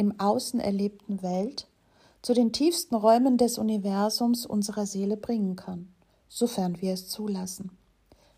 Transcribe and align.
im 0.00 0.18
Außen 0.18 0.60
erlebten 0.60 1.22
Welt 1.22 1.68
zu 2.22 2.32
den 2.32 2.52
tiefsten 2.52 2.94
Räumen 2.94 3.36
des 3.36 3.58
Universums 3.58 4.46
unserer 4.46 4.86
Seele 4.86 5.18
bringen 5.18 5.56
kann, 5.56 5.92
sofern 6.26 6.80
wir 6.80 6.94
es 6.94 7.08
zulassen. 7.08 7.70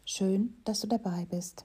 Schön, 0.04 0.56
dass 0.64 0.80
du 0.80 0.88
dabei 0.88 1.24
bist. 1.30 1.64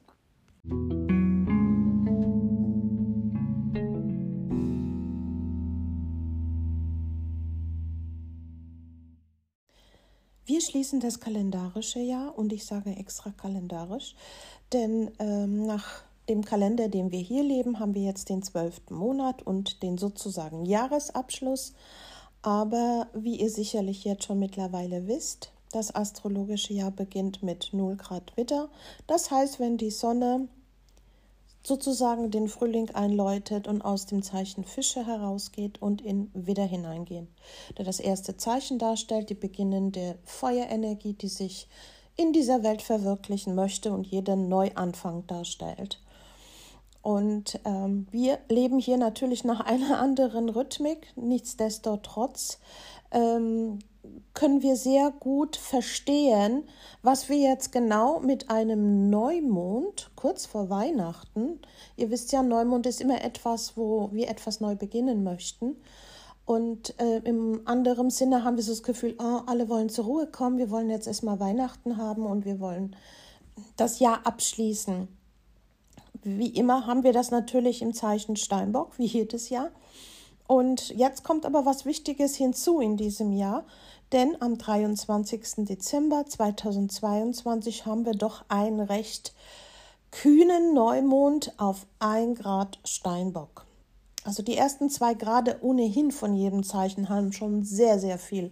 Wir 10.45 10.61
schließen 10.61 10.99
das 10.99 11.19
kalendarische 11.19 11.99
Jahr 11.99 12.37
und 12.37 12.53
ich 12.53 12.65
sage 12.65 12.91
extra 12.91 13.31
kalendarisch, 13.31 14.13
denn 14.73 15.09
ähm, 15.17 15.65
nach 15.65 16.03
dem 16.29 16.43
Kalender, 16.43 16.89
den 16.89 17.11
wir 17.11 17.19
hier 17.19 17.43
leben, 17.43 17.79
haben 17.79 17.95
wir 17.95 18.03
jetzt 18.03 18.29
den 18.29 18.43
zwölften 18.43 18.95
Monat 18.95 19.41
und 19.41 19.81
den 19.83 19.97
sozusagen 19.97 20.65
Jahresabschluss. 20.65 21.73
Aber 22.41 23.07
wie 23.13 23.39
ihr 23.39 23.49
sicherlich 23.49 24.03
jetzt 24.03 24.25
schon 24.25 24.39
mittlerweile 24.39 25.07
wisst, 25.07 25.51
das 25.71 25.93
astrologische 25.93 26.73
Jahr 26.73 26.91
beginnt 26.91 27.43
mit 27.43 27.69
0 27.73 27.97
Grad 27.97 28.35
Witter. 28.37 28.69
Das 29.05 29.31
heißt, 29.31 29.59
wenn 29.59 29.77
die 29.77 29.91
Sonne 29.91 30.47
sozusagen 31.63 32.31
den 32.31 32.47
Frühling 32.47 32.89
einläutet 32.91 33.67
und 33.67 33.81
aus 33.81 34.05
dem 34.05 34.23
Zeichen 34.23 34.63
Fische 34.63 35.05
herausgeht 35.05 35.81
und 35.81 36.01
in 36.01 36.31
Widder 36.33 36.65
hineingehen, 36.65 37.27
der 37.77 37.83
das 37.83 37.99
erste 37.99 38.37
Zeichen 38.37 38.79
darstellt, 38.79 39.29
die 39.29 39.35
beginnende 39.35 40.17
Feuerenergie, 40.23 41.13
die 41.13 41.27
sich 41.27 41.67
in 42.15 42.31
dieser 42.31 42.63
Welt 42.63 42.81
verwirklichen 42.81 43.53
möchte 43.53 43.91
und 43.91 44.07
jeden 44.07 44.47
Neuanfang 44.47 45.27
darstellt. 45.27 45.99
Und 47.07 47.61
ähm, 47.63 48.05
wir 48.11 48.37
leben 48.49 48.79
hier 48.79 48.97
natürlich 48.97 49.45
nach 49.45 49.61
einer 49.61 49.97
anderen 50.01 50.49
Rhythmik. 50.49 51.07
Nichtsdestotrotz 51.15 52.59
ähm, 53.11 53.79
können 54.33 54.61
wir 54.61 54.75
sehr 54.75 55.11
gut 55.17 55.55
verstehen, 55.55 56.65
was 57.03 57.29
wir 57.29 57.37
jetzt 57.37 57.71
genau 57.71 58.19
mit 58.19 58.49
einem 58.49 59.09
Neumond 59.09 60.11
kurz 60.17 60.45
vor 60.45 60.69
Weihnachten, 60.69 61.61
ihr 61.95 62.11
wisst 62.11 62.33
ja, 62.33 62.43
Neumond 62.43 62.85
ist 62.85 62.99
immer 62.99 63.23
etwas, 63.23 63.77
wo 63.77 64.09
wir 64.11 64.29
etwas 64.29 64.59
neu 64.59 64.75
beginnen 64.75 65.23
möchten. 65.23 65.77
Und 66.45 66.93
äh, 66.99 67.19
im 67.19 67.61
anderen 67.63 68.09
Sinne 68.09 68.43
haben 68.43 68.57
wir 68.57 68.63
so 68.63 68.73
das 68.73 68.83
Gefühl, 68.83 69.15
oh, 69.19 69.43
alle 69.45 69.69
wollen 69.69 69.87
zur 69.87 70.03
Ruhe 70.03 70.27
kommen, 70.27 70.57
wir 70.57 70.71
wollen 70.71 70.89
jetzt 70.89 71.07
erstmal 71.07 71.39
Weihnachten 71.39 71.95
haben 71.95 72.25
und 72.25 72.43
wir 72.43 72.59
wollen 72.59 72.97
das 73.77 73.99
Jahr 73.99 74.27
abschließen. 74.27 75.07
Wie 76.27 76.49
immer 76.49 76.85
haben 76.85 77.03
wir 77.03 77.13
das 77.13 77.31
natürlich 77.31 77.81
im 77.81 77.93
Zeichen 77.93 78.35
Steinbock, 78.35 78.97
wie 78.97 79.05
jedes 79.05 79.49
Jahr. 79.49 79.69
Und 80.45 80.89
jetzt 80.89 81.23
kommt 81.23 81.45
aber 81.45 81.65
was 81.65 81.85
Wichtiges 81.85 82.35
hinzu 82.35 82.81
in 82.81 82.97
diesem 82.97 83.31
Jahr, 83.31 83.63
denn 84.11 84.35
am 84.41 84.57
23. 84.57 85.65
Dezember 85.65 86.25
2022 86.25 87.85
haben 87.85 88.05
wir 88.05 88.13
doch 88.13 88.43
einen 88.49 88.81
recht 88.81 89.33
kühnen 90.11 90.73
Neumond 90.73 91.53
auf 91.57 91.85
1 91.99 92.39
Grad 92.39 92.79
Steinbock. 92.85 93.65
Also 94.25 94.43
die 94.43 94.57
ersten 94.57 94.89
zwei 94.89 95.13
Grade 95.13 95.59
ohnehin 95.61 96.11
von 96.11 96.33
jedem 96.33 96.63
Zeichen 96.63 97.07
haben 97.07 97.31
schon 97.31 97.63
sehr, 97.63 97.99
sehr 97.99 98.17
viel 98.17 98.51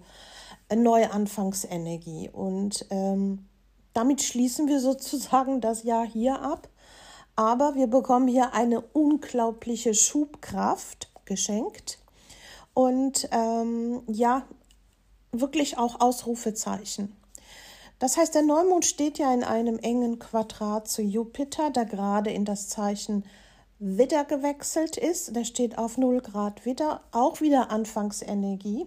neue 0.74 1.12
Anfangsenergie. 1.12 2.30
Und 2.30 2.86
ähm, 2.90 3.46
damit 3.94 4.22
schließen 4.22 4.68
wir 4.68 4.80
sozusagen 4.82 5.60
das 5.60 5.84
Jahr 5.84 6.06
hier 6.08 6.42
ab. 6.42 6.70
Aber 7.36 7.76
wir 7.76 7.88
bekommen 7.88 8.28
hier 8.28 8.54
eine 8.54 8.82
unglaubliche 8.82 9.94
Schubkraft 9.94 11.10
geschenkt. 11.26 12.00
Und 12.74 13.28
ähm, 13.32 14.04
ja, 14.08 14.44
wirklich 15.32 15.78
auch 15.78 16.00
Ausrufezeichen. 16.02 17.16
Das 18.00 18.18
heißt, 18.18 18.36
der 18.36 18.42
Neumond 18.42 18.86
steht 18.86 19.18
ja 19.18 19.34
in 19.34 19.44
einem 19.44 19.80
engen 19.80 20.20
Quadrat 20.20 20.88
zu 20.88 21.02
Jupiter, 21.02 21.70
der 21.70 21.86
gerade 21.86 22.30
in 22.30 22.44
das 22.44 22.68
Zeichen 22.68 23.24
Widder 23.80 24.26
gewechselt 24.26 24.98
ist. 24.98 25.36
Der 25.36 25.46
steht 25.46 25.78
auf 25.78 25.98
0 25.98 26.22
Grad 26.22 26.66
Widder, 26.66 27.02
auch 27.12 27.42
wieder 27.42 27.72
Anfangsenergie. 27.72 28.86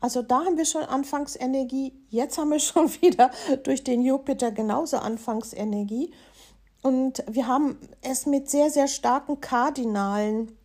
Also 0.00 0.22
da 0.22 0.44
haben 0.44 0.56
wir 0.56 0.64
schon 0.64 0.82
Anfangsenergie, 0.82 1.92
jetzt 2.08 2.38
haben 2.38 2.50
wir 2.50 2.58
schon 2.60 2.90
wieder 3.02 3.30
durch 3.64 3.84
den 3.84 4.02
Jupiter 4.02 4.50
genauso 4.50 4.96
Anfangsenergie. 4.96 6.12
Und 6.82 7.24
wir 7.30 7.46
haben 7.46 7.78
es 8.02 8.26
mit 8.26 8.48
sehr, 8.48 8.70
sehr 8.70 8.88
starken 8.88 9.40
kardinalen 9.40 10.56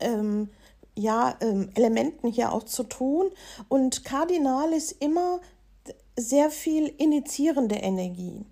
ähm, 0.00 0.48
ja, 0.94 1.36
ähm, 1.40 1.70
Elementen 1.74 2.28
hier 2.28 2.52
auch 2.52 2.64
zu 2.64 2.82
tun. 2.84 3.30
Und 3.68 4.04
kardinal 4.04 4.72
ist 4.72 4.92
immer 4.92 5.40
sehr 6.18 6.50
viel 6.50 6.88
initiierende 6.98 7.76
Energie. 7.76 8.44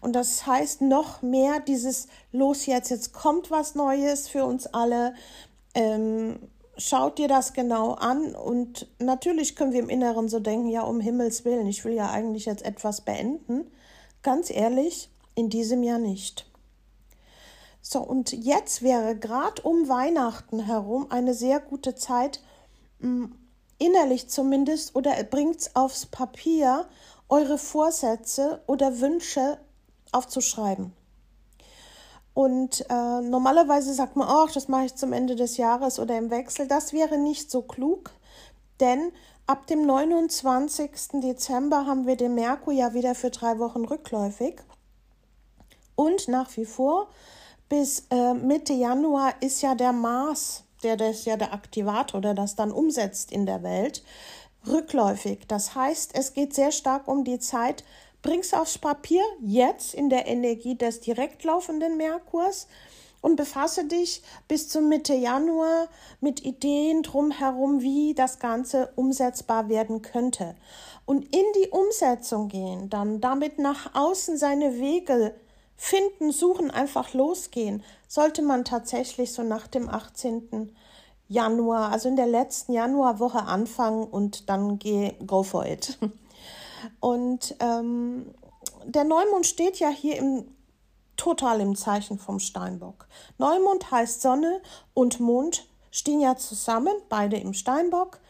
Und 0.00 0.14
das 0.14 0.46
heißt 0.46 0.80
noch 0.80 1.22
mehr 1.22 1.60
dieses 1.60 2.08
Los 2.32 2.66
jetzt, 2.66 2.90
jetzt 2.90 3.12
kommt 3.12 3.50
was 3.50 3.74
Neues 3.74 4.28
für 4.28 4.44
uns 4.44 4.66
alle. 4.66 5.14
Ähm, 5.74 6.38
schaut 6.76 7.18
dir 7.18 7.28
das 7.28 7.52
genau 7.52 7.92
an. 7.92 8.34
Und 8.34 8.88
natürlich 8.98 9.56
können 9.56 9.72
wir 9.72 9.80
im 9.80 9.88
Inneren 9.88 10.28
so 10.28 10.40
denken, 10.40 10.68
ja, 10.68 10.82
um 10.82 11.00
Himmels 11.00 11.44
Willen, 11.44 11.66
ich 11.66 11.84
will 11.84 11.94
ja 11.94 12.10
eigentlich 12.10 12.46
jetzt 12.46 12.64
etwas 12.64 13.02
beenden. 13.02 13.70
Ganz 14.22 14.50
ehrlich, 14.50 15.10
in 15.34 15.50
diesem 15.50 15.82
Jahr 15.82 15.98
nicht. 15.98 16.46
So, 17.80 18.00
und 18.00 18.32
jetzt 18.32 18.82
wäre 18.82 19.14
gerade 19.14 19.60
um 19.62 19.88
Weihnachten 19.88 20.60
herum 20.60 21.06
eine 21.10 21.34
sehr 21.34 21.60
gute 21.60 21.94
Zeit, 21.94 22.40
mm, 23.00 23.26
innerlich 23.78 24.28
zumindest, 24.30 24.96
oder 24.96 25.22
bringt 25.24 25.60
es 25.60 25.76
aufs 25.76 26.06
Papier, 26.06 26.86
eure 27.28 27.58
Vorsätze 27.58 28.62
oder 28.66 29.00
Wünsche 29.00 29.58
aufzuschreiben. 30.12 30.92
Und 32.32 32.84
äh, 32.90 33.20
normalerweise 33.20 33.94
sagt 33.94 34.16
man, 34.16 34.28
ach, 34.28 34.50
das 34.52 34.68
mache 34.68 34.86
ich 34.86 34.94
zum 34.96 35.12
Ende 35.12 35.36
des 35.36 35.56
Jahres 35.56 35.98
oder 35.98 36.18
im 36.18 36.30
Wechsel. 36.30 36.66
Das 36.66 36.92
wäre 36.92 37.16
nicht 37.16 37.50
so 37.50 37.62
klug, 37.62 38.10
denn 38.80 39.12
ab 39.46 39.66
dem 39.68 39.86
29. 39.86 40.90
Dezember 41.22 41.86
haben 41.86 42.06
wir 42.06 42.16
den 42.16 42.34
Merkur 42.34 42.72
ja 42.72 42.92
wieder 42.92 43.14
für 43.14 43.30
drei 43.30 43.58
Wochen 43.58 43.84
rückläufig. 43.84 44.56
Und 45.96 46.28
nach 46.28 46.56
wie 46.56 46.64
vor 46.64 47.08
bis 47.68 48.06
äh, 48.10 48.34
Mitte 48.34 48.72
Januar 48.72 49.34
ist 49.40 49.62
ja 49.62 49.74
der 49.74 49.92
Mars, 49.92 50.64
der 50.82 50.96
das 50.96 51.24
ja 51.24 51.36
der 51.36 51.52
Aktivator, 51.52 52.20
der 52.20 52.34
das 52.34 52.56
dann 52.56 52.72
umsetzt 52.72 53.32
in 53.32 53.46
der 53.46 53.62
Welt, 53.62 54.02
rückläufig. 54.66 55.40
Das 55.48 55.74
heißt, 55.74 56.12
es 56.14 56.34
geht 56.34 56.54
sehr 56.54 56.72
stark 56.72 57.08
um 57.08 57.24
die 57.24 57.38
Zeit, 57.38 57.84
bring's 58.22 58.54
aufs 58.54 58.78
Papier 58.78 59.22
jetzt 59.40 59.94
in 59.94 60.08
der 60.08 60.26
Energie 60.26 60.76
des 60.76 61.00
direkt 61.00 61.44
laufenden 61.44 61.96
Merkurs 61.96 62.66
und 63.20 63.36
befasse 63.36 63.86
dich 63.86 64.22
bis 64.48 64.68
zum 64.68 64.88
Mitte 64.88 65.14
Januar 65.14 65.88
mit 66.20 66.44
Ideen 66.44 67.02
drumherum, 67.02 67.80
wie 67.80 68.14
das 68.14 68.38
Ganze 68.38 68.92
umsetzbar 68.96 69.70
werden 69.70 70.02
könnte. 70.02 70.54
Und 71.06 71.24
in 71.34 71.44
die 71.56 71.68
Umsetzung 71.70 72.48
gehen, 72.48 72.90
dann 72.90 73.22
damit 73.22 73.58
nach 73.58 73.94
außen 73.94 74.36
seine 74.36 74.78
Wege 74.78 75.34
finden, 75.84 76.32
suchen, 76.32 76.70
einfach 76.70 77.12
losgehen, 77.12 77.82
sollte 78.08 78.40
man 78.40 78.64
tatsächlich 78.64 79.34
so 79.34 79.42
nach 79.42 79.66
dem 79.66 79.90
18. 79.90 80.74
Januar, 81.28 81.92
also 81.92 82.08
in 82.08 82.16
der 82.16 82.26
letzten 82.26 82.72
Januarwoche 82.72 83.42
anfangen 83.42 84.04
und 84.04 84.48
dann 84.48 84.78
geh, 84.78 85.12
go 85.26 85.42
for 85.42 85.66
it. 85.66 85.98
Und 87.00 87.54
ähm, 87.60 88.34
der 88.84 89.04
Neumond 89.04 89.46
steht 89.46 89.78
ja 89.78 89.88
hier 89.88 90.16
im 90.16 90.46
total 91.16 91.60
im 91.60 91.76
Zeichen 91.76 92.18
vom 92.18 92.40
Steinbock. 92.40 93.06
Neumond 93.38 93.90
heißt 93.90 94.20
Sonne 94.20 94.60
und 94.92 95.20
Mond 95.20 95.66
stehen 95.90 96.20
ja 96.20 96.36
zusammen, 96.36 96.94
beide 97.08 97.36
im 97.36 97.54
Steinbock. 97.54 98.20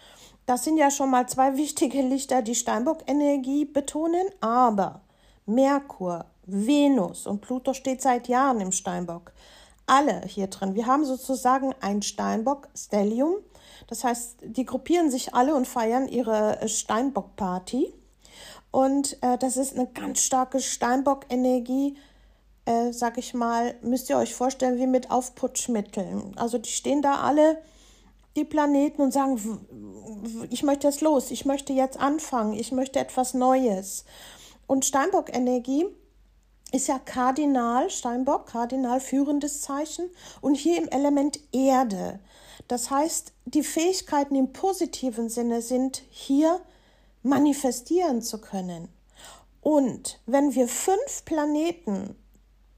Das 0.47 0.65
sind 0.65 0.77
ja 0.77 0.91
schon 0.91 1.11
mal 1.11 1.29
zwei 1.29 1.57
wichtige 1.57 2.03
Lichter, 2.03 2.43
die 2.43 2.55
Steinbock-Energie 2.55 3.65
betonen, 3.65 4.27
aber 4.41 5.01
Merkur, 5.47 6.27
Venus 6.47 7.27
und 7.27 7.41
Pluto 7.41 7.75
steht 7.75 8.03
seit 8.03 8.29
Jahren 8.29 8.61
im 8.61 8.73
Steinbock. 8.73 9.33
Alle 9.87 10.23
hier 10.27 10.47
drin. 10.47 10.75
Wir 10.75 10.87
haben 10.87 11.05
sozusagen 11.05 11.75
ein 11.81 12.03
Steinbock-Stellium. 12.03 13.37
Das 13.87 14.03
heißt, 14.03 14.37
die 14.43 14.65
gruppieren 14.65 15.11
sich 15.11 15.35
alle 15.35 15.55
und 15.55 15.69
feiern 15.69 16.09
ihre 16.09 16.67
Steinbock-Party. 16.67 17.93
Und 18.71 19.23
äh, 19.23 19.39
das 19.39 19.57
ist 19.57 19.77
eine 19.77 19.87
ganz 19.87 20.23
starke 20.23 20.61
Steinbock-Energie, 20.61 21.97
äh, 22.65 22.93
sag 22.93 23.19
ich 23.19 23.35
mal, 23.35 23.75
müsst 23.83 24.11
ihr 24.11 24.17
euch 24.17 24.35
vorstellen, 24.35 24.79
wie 24.79 24.87
mit 24.87 25.11
Aufputschmitteln. 25.11 26.33
Also 26.37 26.59
die 26.59 26.71
stehen 26.71 27.03
da 27.03 27.21
alle, 27.21 27.59
die 28.37 28.45
Planeten, 28.45 29.03
und 29.03 29.13
sagen, 29.13 30.47
ich 30.51 30.65
möchte 30.65 30.89
jetzt 30.89 31.03
los, 31.03 31.31
ich 31.31 31.45
möchte 31.45 31.73
jetzt 31.73 32.01
anfangen, 32.01 32.55
ich 32.55 32.73
möchte 32.73 32.99
etwas 32.99 33.35
Neues. 33.35 34.07
Und 34.67 34.85
Steinbock-Energie 34.85 35.87
ist 36.73 36.89
ja 36.89 36.99
kardinal, 36.99 37.91
Steinbock, 37.91 38.47
kardinal 38.47 39.01
führendes 39.01 39.61
Zeichen 39.61 40.11
und 40.41 40.57
hier 40.57 40.79
im 40.79 40.89
Element 40.89 41.39
Erde. 41.53 42.19
Das 42.69 42.91
heißt, 42.91 43.33
die 43.45 43.63
Fähigkeiten 43.63 44.35
im 44.35 44.53
positiven 44.53 45.29
Sinne 45.29 45.63
sind 45.63 46.03
hier 46.11 46.61
manifestieren 47.23 48.23
zu 48.23 48.41
können. 48.41 48.89
Und 49.61 50.21
wenn 50.27 50.55
wir 50.55 50.69
fünf 50.69 51.25
Planeten 51.25 52.17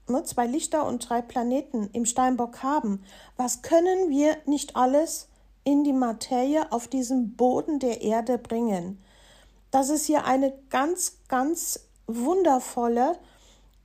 ne, 0.09 0.23
zwei 0.23 0.47
Lichter 0.47 0.85
und 0.85 1.07
drei 1.07 1.21
Planeten 1.21 1.89
im 1.93 2.05
Steinbock 2.05 2.63
haben, 2.63 3.03
was 3.35 3.61
können 3.61 4.09
wir 4.09 4.37
nicht 4.45 4.75
alles 4.75 5.27
in 5.63 5.83
die 5.83 5.93
Materie 5.93 6.71
auf 6.71 6.87
diesem 6.87 7.35
Boden 7.35 7.79
der 7.79 8.01
Erde 8.01 8.37
bringen? 8.37 8.99
Das 9.71 9.89
ist 9.89 10.05
hier 10.05 10.25
eine 10.25 10.53
ganz, 10.69 11.17
ganz 11.27 11.87
wundervolle, 12.07 13.17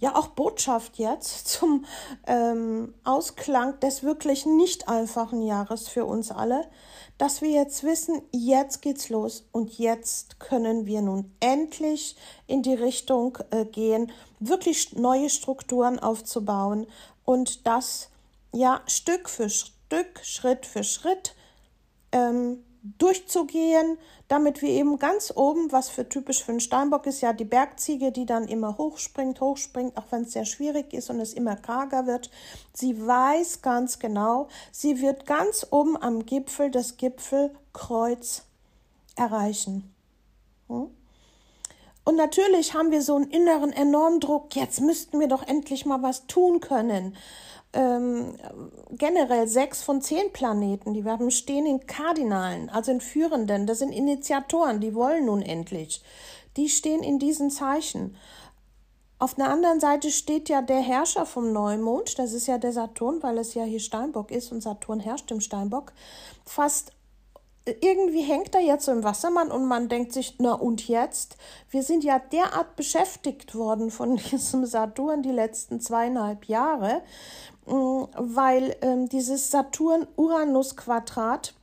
ja 0.02 0.16
auch 0.16 0.28
Botschaft 0.28 0.98
jetzt 0.98 1.48
zum 1.48 1.86
ähm, 2.26 2.92
Ausklang 3.04 3.78
des 3.80 4.02
wirklich 4.02 4.44
nicht 4.44 4.88
einfachen 4.88 5.42
Jahres 5.42 5.88
für 5.88 6.04
uns 6.04 6.30
alle, 6.30 6.68
dass 7.18 7.40
wir 7.40 7.50
jetzt 7.50 7.84
wissen, 7.84 8.20
jetzt 8.32 8.82
geht's 8.82 9.08
los 9.08 9.46
und 9.52 9.78
jetzt 9.78 10.40
können 10.40 10.86
wir 10.86 11.02
nun 11.02 11.32
endlich 11.38 12.16
in 12.48 12.62
die 12.62 12.74
Richtung 12.74 13.38
äh, 13.50 13.64
gehen, 13.64 14.10
wirklich 14.40 14.94
neue 14.96 15.30
Strukturen 15.30 16.00
aufzubauen 16.00 16.86
und 17.24 17.66
das 17.66 18.10
ja 18.52 18.80
Stück 18.86 19.28
für 19.28 19.48
Stück, 19.48 20.20
Schritt 20.24 20.66
für 20.66 20.82
Schritt 20.82 21.36
ähm, 22.10 22.64
durchzugehen, 22.82 23.96
damit 24.28 24.62
wir 24.62 24.70
eben 24.70 24.98
ganz 24.98 25.32
oben, 25.34 25.70
was 25.70 25.88
für 25.88 26.08
typisch 26.08 26.42
für 26.42 26.52
einen 26.52 26.60
Steinbock 26.60 27.06
ist, 27.06 27.20
ja 27.20 27.32
die 27.32 27.44
Bergziege, 27.44 28.12
die 28.12 28.26
dann 28.26 28.48
immer 28.48 28.76
hochspringt, 28.78 29.40
hochspringt, 29.40 29.96
auch 29.96 30.06
wenn 30.10 30.22
es 30.22 30.32
sehr 30.32 30.44
schwierig 30.44 30.92
ist 30.92 31.10
und 31.10 31.20
es 31.20 31.32
immer 31.32 31.56
karger 31.56 32.06
wird. 32.06 32.30
Sie 32.72 33.06
weiß 33.06 33.62
ganz 33.62 33.98
genau, 33.98 34.48
sie 34.72 35.00
wird 35.00 35.26
ganz 35.26 35.66
oben 35.70 35.96
am 35.96 36.26
Gipfel 36.26 36.70
das 36.70 36.96
Gipfelkreuz 36.96 38.42
erreichen. 39.16 39.94
Hm? 40.68 40.90
Und 42.04 42.16
natürlich 42.16 42.74
haben 42.74 42.90
wir 42.90 43.02
so 43.02 43.16
einen 43.16 43.30
inneren 43.30 43.72
enormen 43.72 44.20
Druck, 44.20 44.56
jetzt 44.56 44.80
müssten 44.80 45.20
wir 45.20 45.28
doch 45.28 45.46
endlich 45.46 45.86
mal 45.86 46.02
was 46.02 46.26
tun 46.26 46.60
können 46.60 47.16
ähm, 47.72 48.36
generell 48.90 49.48
sechs 49.48 49.82
von 49.82 50.02
zehn 50.02 50.32
Planeten, 50.32 50.92
die 50.94 51.04
werden 51.04 51.30
stehen 51.30 51.66
in 51.66 51.86
Kardinalen, 51.86 52.68
also 52.68 52.92
in 52.92 53.00
Führenden, 53.00 53.66
das 53.66 53.78
sind 53.78 53.92
Initiatoren, 53.92 54.80
die 54.80 54.94
wollen 54.94 55.26
nun 55.26 55.42
endlich. 55.42 56.02
Die 56.56 56.68
stehen 56.68 57.02
in 57.02 57.18
diesen 57.18 57.50
Zeichen. 57.50 58.16
Auf 59.18 59.34
der 59.34 59.48
anderen 59.48 59.80
Seite 59.80 60.10
steht 60.10 60.48
ja 60.48 60.60
der 60.62 60.80
Herrscher 60.80 61.24
vom 61.24 61.52
Neumond, 61.52 62.18
das 62.18 62.32
ist 62.32 62.46
ja 62.46 62.58
der 62.58 62.72
Saturn, 62.72 63.22
weil 63.22 63.38
es 63.38 63.54
ja 63.54 63.64
hier 63.64 63.80
Steinbock 63.80 64.30
ist 64.30 64.52
und 64.52 64.60
Saturn 64.60 65.00
herrscht 65.00 65.30
im 65.30 65.40
Steinbock, 65.40 65.92
fast 66.44 66.92
irgendwie 67.66 68.22
hängt 68.22 68.54
er 68.54 68.60
jetzt 68.60 68.84
so 68.86 68.92
im 68.92 69.02
Wassermann 69.04 69.50
und 69.50 69.66
man 69.66 69.88
denkt 69.88 70.12
sich, 70.12 70.36
na 70.38 70.54
und 70.54 70.88
jetzt? 70.88 71.36
Wir 71.70 71.82
sind 71.82 72.04
ja 72.04 72.18
derart 72.18 72.76
beschäftigt 72.76 73.54
worden 73.54 73.90
von 73.90 74.16
diesem 74.30 74.66
Saturn 74.66 75.22
die 75.22 75.30
letzten 75.30 75.80
zweieinhalb 75.80 76.44
Jahre, 76.46 77.02
mm, 77.66 78.02
weil 78.16 78.76
ähm, 78.82 79.08
dieses 79.08 79.50
Saturn-Uranus-Quadrat 79.50 81.54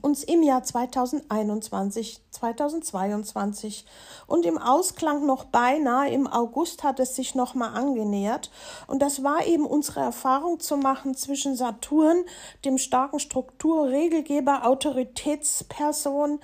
uns 0.00 0.24
im 0.24 0.42
Jahr 0.42 0.62
2021, 0.62 2.22
2022 2.30 3.84
und 4.26 4.46
im 4.46 4.56
Ausklang 4.56 5.26
noch 5.26 5.44
beinahe 5.44 6.10
im 6.10 6.26
August 6.26 6.82
hat 6.82 6.98
es 6.98 7.14
sich 7.14 7.34
noch 7.34 7.54
mal 7.54 7.74
angenähert. 7.74 8.50
Und 8.86 9.00
das 9.02 9.22
war 9.22 9.46
eben 9.46 9.66
unsere 9.66 10.00
Erfahrung 10.00 10.60
zu 10.60 10.78
machen 10.78 11.14
zwischen 11.14 11.56
Saturn, 11.56 12.24
dem 12.64 12.78
starken 12.78 13.18
Strukturregelgeber, 13.18 14.66
Autoritätsperson 14.66 16.40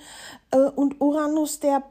äh, 0.51 0.57
und 0.59 1.01
Uranus, 1.01 1.59
der 1.59 1.83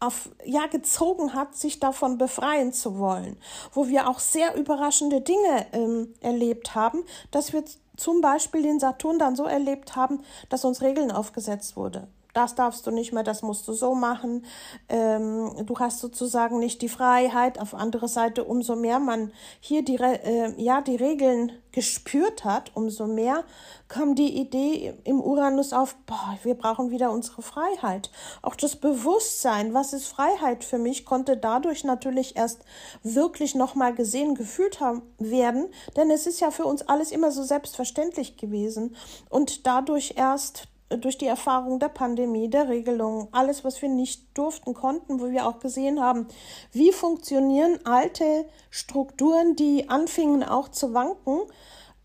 auf, 0.00 0.30
ja, 0.44 0.66
gezogen 0.66 1.34
hat, 1.34 1.54
sich 1.54 1.78
davon 1.78 2.18
befreien 2.18 2.72
zu 2.72 2.98
wollen, 2.98 3.36
wo 3.72 3.86
wir 3.86 4.08
auch 4.08 4.18
sehr 4.18 4.56
überraschende 4.56 5.20
Dinge 5.20 5.66
ähm, 5.72 6.14
erlebt 6.20 6.74
haben, 6.74 7.04
dass 7.30 7.52
wir 7.52 7.62
zum 7.96 8.20
Beispiel 8.20 8.62
den 8.62 8.80
Saturn 8.80 9.18
dann 9.18 9.36
so 9.36 9.44
erlebt 9.44 9.96
haben, 9.96 10.22
dass 10.48 10.64
uns 10.64 10.82
Regeln 10.82 11.10
aufgesetzt 11.10 11.76
wurde. 11.76 12.08
Das 12.32 12.54
darfst 12.54 12.86
du 12.86 12.90
nicht 12.90 13.12
mehr, 13.12 13.24
das 13.24 13.42
musst 13.42 13.68
du 13.68 13.74
so 13.74 13.94
machen. 13.94 14.46
Ähm, 14.88 15.66
du 15.66 15.78
hast 15.78 16.00
sozusagen 16.00 16.58
nicht 16.58 16.80
die 16.80 16.88
Freiheit. 16.88 17.60
Auf 17.60 17.74
andere 17.74 18.08
Seite, 18.08 18.44
umso 18.44 18.74
mehr 18.74 19.00
man 19.00 19.32
hier 19.60 19.84
die, 19.84 19.96
äh, 19.96 20.54
ja, 20.56 20.80
die 20.80 20.96
Regeln 20.96 21.52
gespürt 21.72 22.44
hat, 22.44 22.70
umso 22.74 23.06
mehr 23.06 23.44
kam 23.88 24.14
die 24.14 24.38
Idee 24.38 24.94
im 25.04 25.20
Uranus 25.20 25.72
auf, 25.72 25.94
boah, 26.06 26.38
wir 26.42 26.54
brauchen 26.54 26.90
wieder 26.90 27.10
unsere 27.10 27.42
Freiheit. 27.42 28.10
Auch 28.42 28.54
das 28.54 28.76
Bewusstsein, 28.76 29.74
was 29.74 29.92
ist 29.92 30.06
Freiheit 30.06 30.64
für 30.64 30.78
mich, 30.78 31.04
konnte 31.04 31.36
dadurch 31.36 31.84
natürlich 31.84 32.36
erst 32.36 32.60
wirklich 33.02 33.54
nochmal 33.54 33.94
gesehen, 33.94 34.34
gefühlt 34.34 34.80
haben, 34.80 35.02
werden, 35.18 35.68
denn 35.96 36.10
es 36.10 36.26
ist 36.26 36.40
ja 36.40 36.50
für 36.50 36.64
uns 36.64 36.82
alles 36.82 37.10
immer 37.10 37.30
so 37.30 37.42
selbstverständlich 37.42 38.36
gewesen 38.36 38.96
und 39.30 39.66
dadurch 39.66 40.14
erst 40.16 40.68
durch 40.98 41.18
die 41.18 41.26
Erfahrung 41.26 41.78
der 41.78 41.88
Pandemie, 41.88 42.48
der 42.48 42.68
Regelungen, 42.68 43.28
alles, 43.32 43.64
was 43.64 43.80
wir 43.82 43.88
nicht 43.88 44.36
durften, 44.36 44.74
konnten, 44.74 45.20
wo 45.20 45.30
wir 45.30 45.46
auch 45.46 45.58
gesehen 45.58 46.00
haben, 46.00 46.26
wie 46.72 46.92
funktionieren 46.92 47.78
alte 47.84 48.46
Strukturen, 48.70 49.56
die 49.56 49.88
anfingen 49.88 50.42
auch 50.42 50.68
zu 50.68 50.94
wanken. 50.94 51.40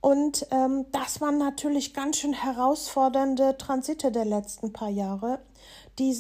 Und 0.02 0.48
ähm, 0.52 0.86
das 0.92 1.22
waren 1.22 1.38
natürlich 1.38 1.94
ganz 1.94 2.18
schön 2.18 2.34
herausfordernde 2.34 3.58
Transite 3.58 4.12
der 4.12 4.26
letzten 4.26 4.72
paar 4.72 4.90
Jahre, 4.90 5.40
die 6.00 6.16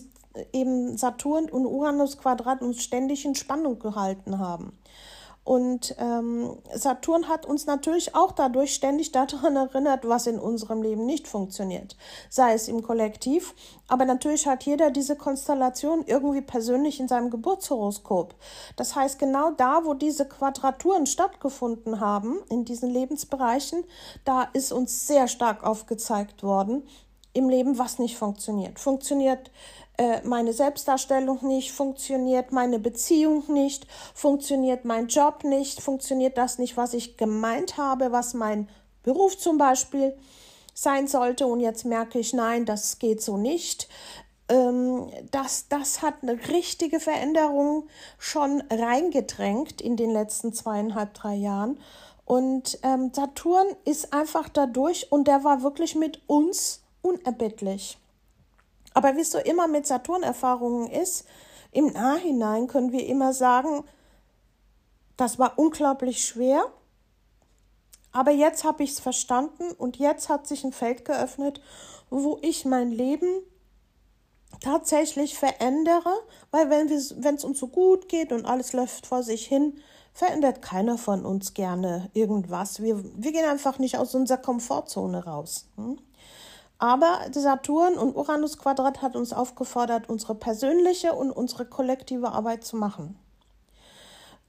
eben 0.54 0.98
Saturn 0.98 1.50
und 1.50 1.66
Uranus 1.66 2.18
Quadrat 2.18 2.62
uns 2.62 2.84
ständig 2.84 3.26
in 3.26 3.36
Spannung 3.36 3.80
gehalten 3.80 4.40
haben. 4.40 4.78
Und 5.48 5.96
ähm, 5.98 6.58
Saturn 6.74 7.30
hat 7.30 7.46
uns 7.46 7.68
natürlich 7.68 8.13
auch 8.13 8.34
dadurch 8.34 8.74
ständig 8.74 9.13
daran 9.13 9.56
erinnert, 9.56 10.06
was 10.06 10.27
in 10.27 10.39
unserem 10.39 10.82
Leben 10.82 11.06
nicht 11.06 11.25
funktioniert, 11.25 11.96
sei 12.30 12.51
es 12.54 12.68
im 12.68 12.84
Kollektiv, 12.84 13.56
aber 13.88 14.04
natürlich 14.04 14.46
hat 14.46 14.63
jeder 14.63 14.92
diese 14.92 15.16
Konstellation 15.16 16.04
irgendwie 16.06 16.42
persönlich 16.42 17.00
in 17.00 17.08
seinem 17.08 17.30
Geburtshoroskop. 17.30 18.36
Das 18.75 18.98
heißt, 18.98 19.20
genau 19.20 19.51
da, 19.51 19.86
wo 19.86 19.94
diese 19.94 20.27
Quadraturen 20.27 21.06
stattgefunden 21.06 22.01
haben, 22.01 22.39
in 22.50 22.66
diesen 22.66 22.89
Lebensbereichen, 22.89 23.86
da 24.25 24.50
ist 24.51 24.74
uns 24.74 25.08
sehr 25.08 25.30
stark 25.30 25.63
aufgezeigt 25.63 26.44
worden, 26.44 26.84
im 27.32 27.48
Leben, 27.48 27.77
was 27.77 28.00
nicht 28.00 28.18
funktioniert. 28.18 28.80
Funktioniert 28.80 29.50
äh, 29.98 30.22
meine 30.24 30.54
Selbstdarstellung 30.54 31.39
nicht, 31.48 31.72
funktioniert 31.72 32.51
meine 32.51 32.80
Beziehung 32.80 33.44
nicht, 33.48 33.88
funktioniert 34.13 34.86
mein 34.86 35.08
Job 35.08 35.44
nicht, 35.44 35.82
funktioniert 35.82 36.38
das 36.38 36.60
nicht, 36.60 36.77
was 36.77 36.94
ich 36.94 37.18
gemeint 37.18 37.77
habe, 37.77 38.12
was 38.12 38.34
mein 38.34 38.70
Beruf 39.04 39.38
zum 39.38 39.58
Beispiel 39.58 40.16
sein 40.74 41.08
sollte. 41.08 41.48
Und 41.48 41.60
jetzt 41.60 41.86
merke 41.86 42.20
ich, 42.20 42.34
nein, 42.34 42.66
das 42.66 43.00
geht 43.00 43.22
so 43.22 43.38
nicht. 43.38 43.89
Ähm, 44.50 45.10
das, 45.32 45.68
das 45.68 46.01
hat 46.04 46.16
eine 46.22 46.48
richtige 46.50 47.00
Veränderung 47.00 47.88
schon 48.20 48.62
reingedrängt 48.70 49.82
in 49.82 49.98
den 49.98 50.12
letzten 50.12 50.54
zweieinhalb, 50.54 51.16
drei 51.16 51.34
Jahren. 51.34 51.80
Und 52.24 52.77
ähm, 52.84 53.12
Saturn 53.13 53.68
ist 53.86 54.13
einfach 54.13 54.50
dadurch 54.50 55.12
und 55.12 55.27
der 55.27 55.44
war 55.44 55.63
wirklich 55.63 55.96
mit 55.96 56.22
uns 56.27 56.82
unerbittlich. 57.01 57.98
Aber 58.98 59.16
wie 59.16 59.22
es 59.22 59.30
so 59.30 59.38
immer 59.38 59.68
mit 59.68 59.86
Saturn-Erfahrungen 59.86 60.89
ist, 60.89 61.25
im 61.72 61.94
Nachhinein 61.94 62.66
können 62.66 62.92
wir 62.92 63.06
immer 63.06 63.32
sagen, 63.32 63.84
das 65.18 65.38
war 65.38 65.60
unglaublich 65.60 66.25
schwer, 66.25 66.66
aber 68.12 68.32
jetzt 68.32 68.63
habe 68.63 68.82
ich 68.82 68.94
es 68.94 69.00
verstanden 69.00 69.70
und 69.77 69.98
jetzt 69.98 70.30
hat 70.30 70.48
sich 70.48 70.63
ein 70.63 70.74
Feld 70.74 71.06
geöffnet, 71.06 71.62
wo 72.10 72.39
ich 72.42 72.66
mein 72.66 72.89
Leben 72.89 73.44
tatsächlich 74.62 75.38
verändere, 75.38 76.16
weil 76.50 76.72
wenn 76.72 76.89
es 76.89 77.44
uns 77.44 77.60
so 77.60 77.68
gut 77.68 78.10
geht 78.10 78.32
und 78.32 78.48
alles 78.48 78.74
läuft 78.74 79.06
vor 79.06 79.22
sich 79.22 79.46
hin, 79.46 79.77
verändert 80.12 80.63
keiner 80.63 80.98
von 80.98 81.24
uns 81.24 81.54
gerne 81.54 82.10
irgendwas. 82.16 82.82
Wir, 82.82 83.04
wir 83.04 83.32
gehen 83.32 83.46
einfach 83.46 83.77
nicht 83.77 84.00
aus 84.00 84.16
unserer 84.16 84.39
Komfortzone 84.39 85.24
raus. 85.24 85.70
Hm? 85.75 86.00
Aber 86.80 87.22
Saturn 87.32 87.96
und 87.96 88.16
Uranus 88.16 88.58
Quadrat 88.58 89.02
hat 89.02 89.16
uns 89.16 89.34
aufgefordert, 89.34 90.10
unsere 90.10 90.36
persönliche 90.36 91.14
und 91.14 91.32
unsere 91.32 91.66
kollektive 91.66 92.32
Arbeit 92.32 92.64
zu 92.64 92.76
machen. 92.76 93.18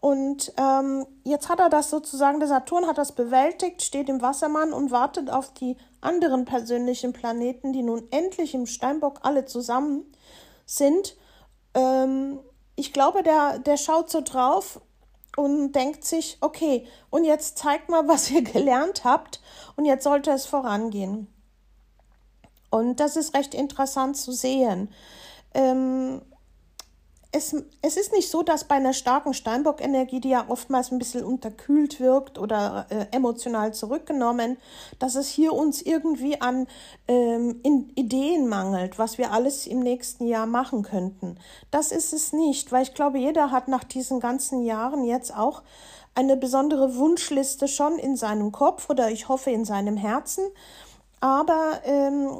Und 0.00 0.52
ähm, 0.56 1.06
jetzt 1.24 1.48
hat 1.48 1.58
er 1.58 1.70
das 1.70 1.90
sozusagen, 1.90 2.38
der 2.38 2.48
Saturn 2.48 2.86
hat 2.86 2.98
das 2.98 3.12
bewältigt, 3.12 3.82
steht 3.82 4.08
im 4.08 4.22
Wassermann 4.22 4.72
und 4.72 4.92
wartet 4.92 5.28
auf 5.28 5.52
die 5.54 5.76
anderen 6.00 6.44
persönlichen 6.44 7.12
Planeten, 7.12 7.72
die 7.72 7.82
nun 7.82 8.06
endlich 8.12 8.54
im 8.54 8.66
Steinbock 8.66 9.20
alle 9.22 9.44
zusammen 9.44 10.04
sind. 10.66 11.16
Ähm, 11.74 12.38
ich 12.76 12.92
glaube, 12.92 13.24
der, 13.24 13.58
der 13.58 13.76
schaut 13.76 14.08
so 14.08 14.20
drauf 14.20 14.80
und 15.36 15.72
denkt 15.72 16.04
sich, 16.04 16.38
okay, 16.42 16.86
und 17.10 17.24
jetzt 17.24 17.58
zeigt 17.58 17.88
mal, 17.88 18.06
was 18.06 18.30
ihr 18.32 18.42
gelernt 18.42 19.02
habt 19.02 19.40
und 19.74 19.84
jetzt 19.84 20.04
sollte 20.04 20.30
es 20.30 20.46
vorangehen. 20.46 21.26
Und 22.70 23.00
das 23.00 23.16
ist 23.16 23.34
recht 23.34 23.54
interessant 23.54 24.16
zu 24.16 24.32
sehen. 24.32 24.90
Ähm, 25.54 26.20
es, 27.30 27.54
es 27.82 27.96
ist 27.98 28.12
nicht 28.12 28.30
so, 28.30 28.42
dass 28.42 28.64
bei 28.64 28.76
einer 28.76 28.94
starken 28.94 29.34
Steinbock-Energie, 29.34 30.20
die 30.20 30.30
ja 30.30 30.46
oftmals 30.48 30.90
ein 30.90 30.98
bisschen 30.98 31.24
unterkühlt 31.24 32.00
wirkt 32.00 32.38
oder 32.38 32.86
äh, 32.88 33.06
emotional 33.10 33.74
zurückgenommen, 33.74 34.56
dass 34.98 35.14
es 35.14 35.28
hier 35.28 35.52
uns 35.52 35.82
irgendwie 35.82 36.40
an 36.40 36.66
ähm, 37.06 37.60
Ideen 37.96 38.48
mangelt, 38.48 38.98
was 38.98 39.18
wir 39.18 39.30
alles 39.32 39.66
im 39.66 39.80
nächsten 39.80 40.26
Jahr 40.26 40.46
machen 40.46 40.82
könnten. 40.82 41.38
Das 41.70 41.92
ist 41.92 42.14
es 42.14 42.32
nicht, 42.32 42.72
weil 42.72 42.84
ich 42.84 42.94
glaube, 42.94 43.18
jeder 43.18 43.50
hat 43.50 43.68
nach 43.68 43.84
diesen 43.84 44.20
ganzen 44.20 44.62
Jahren 44.62 45.04
jetzt 45.04 45.36
auch 45.36 45.62
eine 46.14 46.36
besondere 46.36 46.96
Wunschliste 46.96 47.68
schon 47.68 47.98
in 47.98 48.16
seinem 48.16 48.52
Kopf 48.52 48.88
oder 48.88 49.10
ich 49.10 49.28
hoffe 49.28 49.50
in 49.50 49.66
seinem 49.66 49.98
Herzen. 49.98 50.44
Aber 51.20 51.80
ähm, 51.84 52.38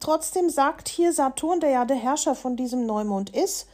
trotzdem 0.00 0.50
sagt 0.50 0.88
hier 0.88 1.12
Saturn, 1.12 1.60
der 1.60 1.70
ja 1.70 1.84
der 1.84 1.96
Herrscher 1.96 2.34
von 2.34 2.56
diesem 2.56 2.86
Neumond 2.86 3.34
ist, 3.34 3.66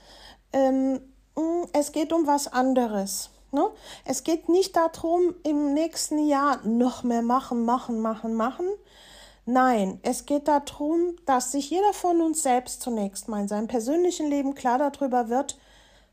ähm, 0.53 1.01
mm, 1.37 1.65
es 1.73 1.93
geht 1.93 2.13
um 2.13 2.27
was 2.27 2.49
anderes. 2.49 3.31
Ne? 3.51 3.69
Es 4.05 4.25
geht 4.25 4.49
nicht 4.49 4.77
darum, 4.77 5.35
im 5.43 5.73
nächsten 5.73 6.27
Jahr 6.27 6.61
noch 6.67 7.03
mehr 7.03 7.23
machen, 7.23 7.65
machen, 7.65 8.01
machen, 8.01 8.35
machen. 8.35 8.67
Nein, 9.47 9.99
es 10.03 10.27
geht 10.27 10.47
darum, 10.47 11.17
dass 11.25 11.53
sich 11.53 11.71
jeder 11.71 11.95
von 11.95 12.21
uns 12.21 12.43
selbst 12.43 12.83
zunächst 12.83 13.29
mal 13.29 13.41
in 13.41 13.49
seinem 13.49 13.67
persönlichen 13.67 14.29
Leben 14.29 14.55
klar 14.55 14.79
darüber 14.79 15.31
wird, 15.31 15.59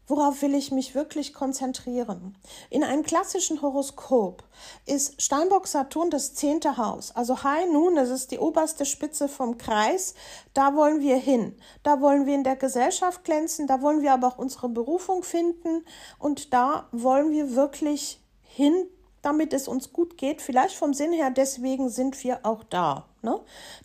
Worauf 0.07 0.43
will 0.43 0.53
ich 0.53 0.71
mich 0.71 0.93
wirklich 0.93 1.33
konzentrieren? 1.33 2.37
In 2.69 2.83
einem 2.83 3.01
klassischen 3.01 3.63
Horoskop 3.63 4.43
ist 4.85 5.19
Steinbock 5.19 5.65
Saturn 5.65 6.11
das 6.11 6.35
zehnte 6.35 6.77
Haus. 6.77 7.11
Also 7.15 7.43
High 7.43 7.71
Nun, 7.71 7.95
das 7.95 8.09
ist 8.09 8.29
die 8.29 8.37
oberste 8.37 8.85
Spitze 8.85 9.27
vom 9.27 9.57
Kreis. 9.57 10.13
Da 10.53 10.75
wollen 10.75 11.01
wir 11.01 11.17
hin. 11.17 11.57
Da 11.81 12.01
wollen 12.01 12.27
wir 12.27 12.35
in 12.35 12.43
der 12.43 12.55
Gesellschaft 12.55 13.23
glänzen. 13.23 13.65
Da 13.65 13.81
wollen 13.81 14.03
wir 14.03 14.13
aber 14.13 14.27
auch 14.27 14.37
unsere 14.37 14.69
Berufung 14.69 15.23
finden. 15.23 15.83
Und 16.19 16.53
da 16.53 16.87
wollen 16.91 17.31
wir 17.31 17.55
wirklich 17.55 18.21
hin, 18.41 18.87
damit 19.25 19.53
es 19.53 19.67
uns 19.67 19.91
gut 19.91 20.17
geht. 20.17 20.41
Vielleicht 20.41 20.75
vom 20.75 20.93
Sinn 20.93 21.11
her, 21.11 21.31
deswegen 21.31 21.89
sind 21.89 22.23
wir 22.23 22.39
auch 22.43 22.63
da. 22.63 23.05
Ne? 23.23 23.39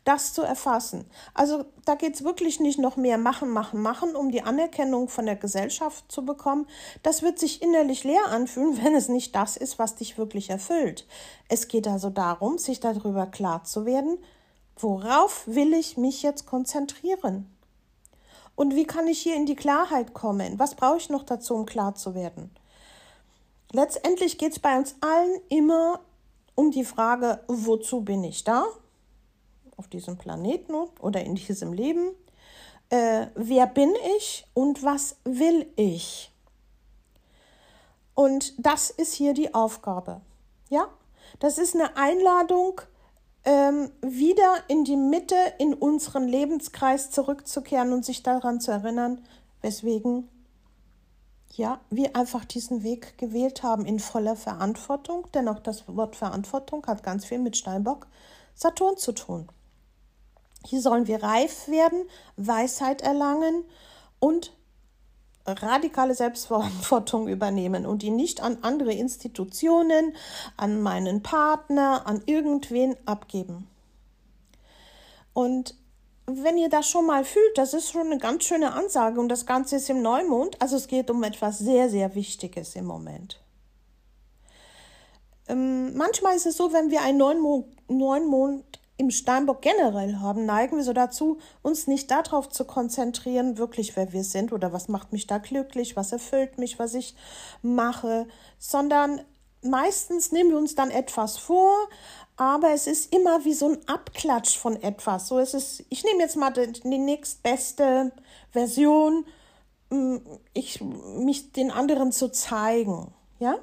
Das 0.04 0.34
zu 0.34 0.42
erfassen. 0.42 1.06
Also 1.32 1.64
da 1.86 1.94
geht 1.94 2.14
es 2.14 2.24
wirklich 2.24 2.60
nicht 2.60 2.78
noch 2.78 2.96
mehr 2.96 3.16
machen, 3.16 3.48
machen, 3.48 3.80
machen, 3.80 4.14
um 4.14 4.30
die 4.30 4.42
Anerkennung 4.42 5.08
von 5.08 5.24
der 5.24 5.36
Gesellschaft 5.36 6.04
zu 6.12 6.26
bekommen. 6.26 6.66
Das 7.02 7.22
wird 7.22 7.38
sich 7.38 7.62
innerlich 7.62 8.04
leer 8.04 8.26
anfühlen, 8.26 8.78
wenn 8.84 8.94
es 8.94 9.08
nicht 9.08 9.34
das 9.34 9.56
ist, 9.56 9.78
was 9.78 9.96
dich 9.96 10.18
wirklich 10.18 10.50
erfüllt. 10.50 11.06
Es 11.48 11.68
geht 11.68 11.88
also 11.88 12.10
darum, 12.10 12.58
sich 12.58 12.80
darüber 12.80 13.26
klar 13.26 13.64
zu 13.64 13.86
werden, 13.86 14.18
worauf 14.76 15.46
will 15.46 15.72
ich 15.72 15.96
mich 15.96 16.22
jetzt 16.22 16.46
konzentrieren? 16.46 17.50
Und 18.56 18.74
wie 18.74 18.84
kann 18.84 19.06
ich 19.06 19.20
hier 19.22 19.36
in 19.36 19.46
die 19.46 19.56
Klarheit 19.56 20.12
kommen? 20.12 20.58
Was 20.58 20.74
brauche 20.74 20.98
ich 20.98 21.08
noch 21.08 21.22
dazu, 21.22 21.54
um 21.54 21.64
klar 21.64 21.94
zu 21.94 22.14
werden? 22.14 22.50
Letztendlich 23.72 24.38
geht 24.38 24.52
es 24.52 24.58
bei 24.58 24.76
uns 24.76 24.96
allen 25.00 25.40
immer 25.48 26.00
um 26.54 26.70
die 26.70 26.84
Frage, 26.84 27.40
wozu 27.46 28.02
bin 28.02 28.24
ich 28.24 28.44
da? 28.44 28.64
Auf 29.76 29.88
diesem 29.88 30.18
Planeten 30.18 30.74
oder 31.00 31.22
in 31.22 31.36
diesem 31.36 31.72
Leben. 31.72 32.10
Äh, 32.90 33.28
wer 33.34 33.66
bin 33.66 33.92
ich 34.16 34.46
und 34.52 34.82
was 34.82 35.16
will 35.24 35.66
ich? 35.76 36.32
Und 38.14 38.52
das 38.58 38.90
ist 38.90 39.14
hier 39.14 39.32
die 39.32 39.54
Aufgabe. 39.54 40.20
Ja, 40.68 40.88
das 41.38 41.56
ist 41.56 41.74
eine 41.74 41.96
Einladung, 41.96 42.80
ähm, 43.44 43.90
wieder 44.02 44.64
in 44.68 44.84
die 44.84 44.96
Mitte 44.96 45.36
in 45.58 45.72
unseren 45.72 46.28
Lebenskreis 46.28 47.10
zurückzukehren 47.10 47.92
und 47.92 48.04
sich 48.04 48.22
daran 48.22 48.60
zu 48.60 48.70
erinnern, 48.70 49.24
weswegen 49.62 50.28
ja, 51.54 51.80
wir 51.90 52.16
einfach 52.16 52.44
diesen 52.44 52.82
Weg 52.82 53.18
gewählt 53.18 53.62
haben 53.62 53.84
in 53.84 53.98
voller 53.98 54.36
Verantwortung, 54.36 55.26
denn 55.34 55.48
auch 55.48 55.58
das 55.58 55.84
Wort 55.88 56.16
Verantwortung 56.16 56.86
hat 56.86 57.02
ganz 57.02 57.24
viel 57.24 57.38
mit 57.38 57.56
Steinbock 57.56 58.06
Saturn 58.54 58.96
zu 58.96 59.12
tun. 59.12 59.48
Hier 60.66 60.80
sollen 60.80 61.06
wir 61.06 61.22
reif 61.22 61.68
werden, 61.68 62.04
Weisheit 62.36 63.02
erlangen 63.02 63.64
und 64.18 64.52
radikale 65.46 66.14
Selbstverantwortung 66.14 67.28
übernehmen 67.28 67.86
und 67.86 68.02
die 68.02 68.10
nicht 68.10 68.42
an 68.42 68.58
andere 68.62 68.92
Institutionen, 68.92 70.14
an 70.56 70.80
meinen 70.80 71.22
Partner, 71.22 72.06
an 72.06 72.22
irgendwen 72.26 72.96
abgeben. 73.06 73.66
Und 75.32 75.74
wenn 76.42 76.58
ihr 76.58 76.68
das 76.68 76.88
schon 76.88 77.06
mal 77.06 77.24
fühlt, 77.24 77.56
das 77.56 77.74
ist 77.74 77.90
schon 77.90 78.06
eine 78.06 78.18
ganz 78.18 78.44
schöne 78.44 78.72
Ansage 78.72 79.20
und 79.20 79.28
das 79.28 79.46
Ganze 79.46 79.76
ist 79.76 79.90
im 79.90 80.02
Neumond, 80.02 80.60
also 80.60 80.76
es 80.76 80.86
geht 80.86 81.10
um 81.10 81.22
etwas 81.22 81.58
sehr, 81.58 81.88
sehr 81.88 82.14
Wichtiges 82.14 82.76
im 82.76 82.86
Moment. 82.86 83.40
Ähm, 85.48 85.96
manchmal 85.96 86.36
ist 86.36 86.46
es 86.46 86.56
so, 86.56 86.72
wenn 86.72 86.90
wir 86.90 87.02
einen 87.02 87.18
Neumond, 87.18 87.66
Neumond 87.88 88.80
im 88.96 89.10
Steinbock 89.10 89.62
generell 89.62 90.16
haben, 90.16 90.44
neigen 90.44 90.76
wir 90.76 90.84
so 90.84 90.92
dazu, 90.92 91.38
uns 91.62 91.86
nicht 91.86 92.10
darauf 92.10 92.50
zu 92.50 92.66
konzentrieren, 92.66 93.56
wirklich 93.56 93.96
wer 93.96 94.12
wir 94.12 94.24
sind 94.24 94.52
oder 94.52 94.72
was 94.74 94.88
macht 94.88 95.12
mich 95.12 95.26
da 95.26 95.38
glücklich, 95.38 95.96
was 95.96 96.12
erfüllt 96.12 96.58
mich, 96.58 96.78
was 96.78 96.92
ich 96.94 97.16
mache, 97.62 98.28
sondern 98.58 99.22
meistens 99.62 100.32
nehmen 100.32 100.50
wir 100.50 100.58
uns 100.58 100.74
dann 100.74 100.90
etwas 100.90 101.38
vor, 101.38 101.72
aber 102.40 102.70
es 102.72 102.86
ist 102.86 103.14
immer 103.14 103.44
wie 103.44 103.52
so 103.52 103.68
ein 103.68 103.78
Abklatsch 103.86 104.56
von 104.56 104.82
etwas. 104.82 105.28
So 105.28 105.38
ist 105.38 105.52
es, 105.52 105.84
ich 105.90 106.04
nehme 106.04 106.20
jetzt 106.20 106.36
mal 106.36 106.50
die, 106.50 106.72
die 106.72 106.96
nächstbeste 106.96 108.12
Version, 108.50 109.26
mm, 109.90 110.16
ich, 110.54 110.80
mich 110.80 111.52
den 111.52 111.70
anderen 111.70 112.12
zu 112.12 112.32
zeigen, 112.32 113.12
ja? 113.40 113.56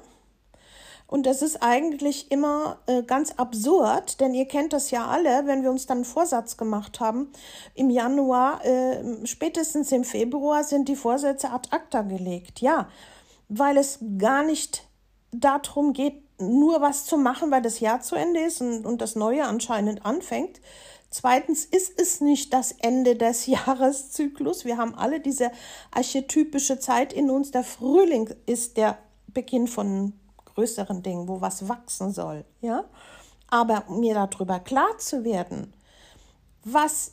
Und 1.08 1.26
das 1.26 1.42
ist 1.42 1.60
eigentlich 1.60 2.30
immer 2.30 2.78
äh, 2.86 3.02
ganz 3.02 3.32
absurd, 3.32 4.20
denn 4.20 4.32
ihr 4.32 4.46
kennt 4.46 4.72
das 4.72 4.92
ja 4.92 5.06
alle, 5.06 5.46
wenn 5.46 5.64
wir 5.64 5.70
uns 5.70 5.86
dann 5.86 5.98
einen 5.98 6.04
Vorsatz 6.04 6.56
gemacht 6.56 7.00
haben. 7.00 7.32
Im 7.74 7.90
Januar, 7.90 8.64
äh, 8.64 9.26
spätestens 9.26 9.90
im 9.90 10.04
Februar 10.04 10.62
sind 10.62 10.88
die 10.88 10.96
Vorsätze 10.96 11.50
ad 11.50 11.70
acta 11.72 12.02
gelegt. 12.02 12.60
Ja, 12.60 12.88
weil 13.48 13.76
es 13.76 13.98
gar 14.18 14.44
nicht 14.44 14.84
darum 15.32 15.94
geht, 15.94 16.27
nur 16.38 16.80
was 16.80 17.04
zu 17.04 17.16
machen, 17.16 17.50
weil 17.50 17.62
das 17.62 17.80
Jahr 17.80 18.00
zu 18.00 18.14
Ende 18.14 18.40
ist 18.40 18.60
und, 18.60 18.86
und 18.86 19.00
das 19.00 19.16
Neue 19.16 19.44
anscheinend 19.44 20.04
anfängt. 20.04 20.60
Zweitens 21.10 21.64
ist 21.64 22.00
es 22.00 22.20
nicht 22.20 22.52
das 22.52 22.72
Ende 22.72 23.16
des 23.16 23.46
Jahreszyklus. 23.46 24.64
Wir 24.64 24.76
haben 24.76 24.94
alle 24.94 25.20
diese 25.20 25.50
archetypische 25.90 26.78
Zeit 26.78 27.12
in 27.12 27.30
uns. 27.30 27.50
Der 27.50 27.64
Frühling 27.64 28.30
ist 28.46 28.76
der 28.76 28.98
Beginn 29.26 29.66
von 29.66 30.12
größeren 30.54 31.02
Dingen, 31.02 31.28
wo 31.28 31.40
was 31.40 31.68
wachsen 31.68 32.12
soll. 32.12 32.44
Ja? 32.60 32.84
Aber 33.48 33.84
mir 33.88 34.14
darüber 34.14 34.60
klar 34.60 34.98
zu 34.98 35.24
werden, 35.24 35.72
was 36.64 37.12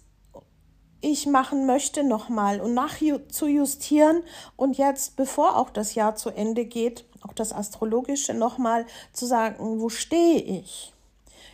ich 1.01 1.25
machen 1.27 1.65
möchte 1.65 2.03
nochmal 2.03 2.59
und 2.61 2.73
nach 2.73 2.97
zu 3.29 3.47
justieren 3.47 4.23
und 4.55 4.77
jetzt, 4.77 5.15
bevor 5.15 5.57
auch 5.57 5.69
das 5.69 5.95
Jahr 5.95 6.15
zu 6.15 6.29
Ende 6.29 6.65
geht, 6.65 7.05
auch 7.21 7.33
das 7.33 7.53
Astrologische 7.53 8.33
nochmal 8.33 8.85
zu 9.13 9.25
sagen, 9.25 9.79
wo 9.79 9.89
stehe 9.89 10.39
ich? 10.41 10.93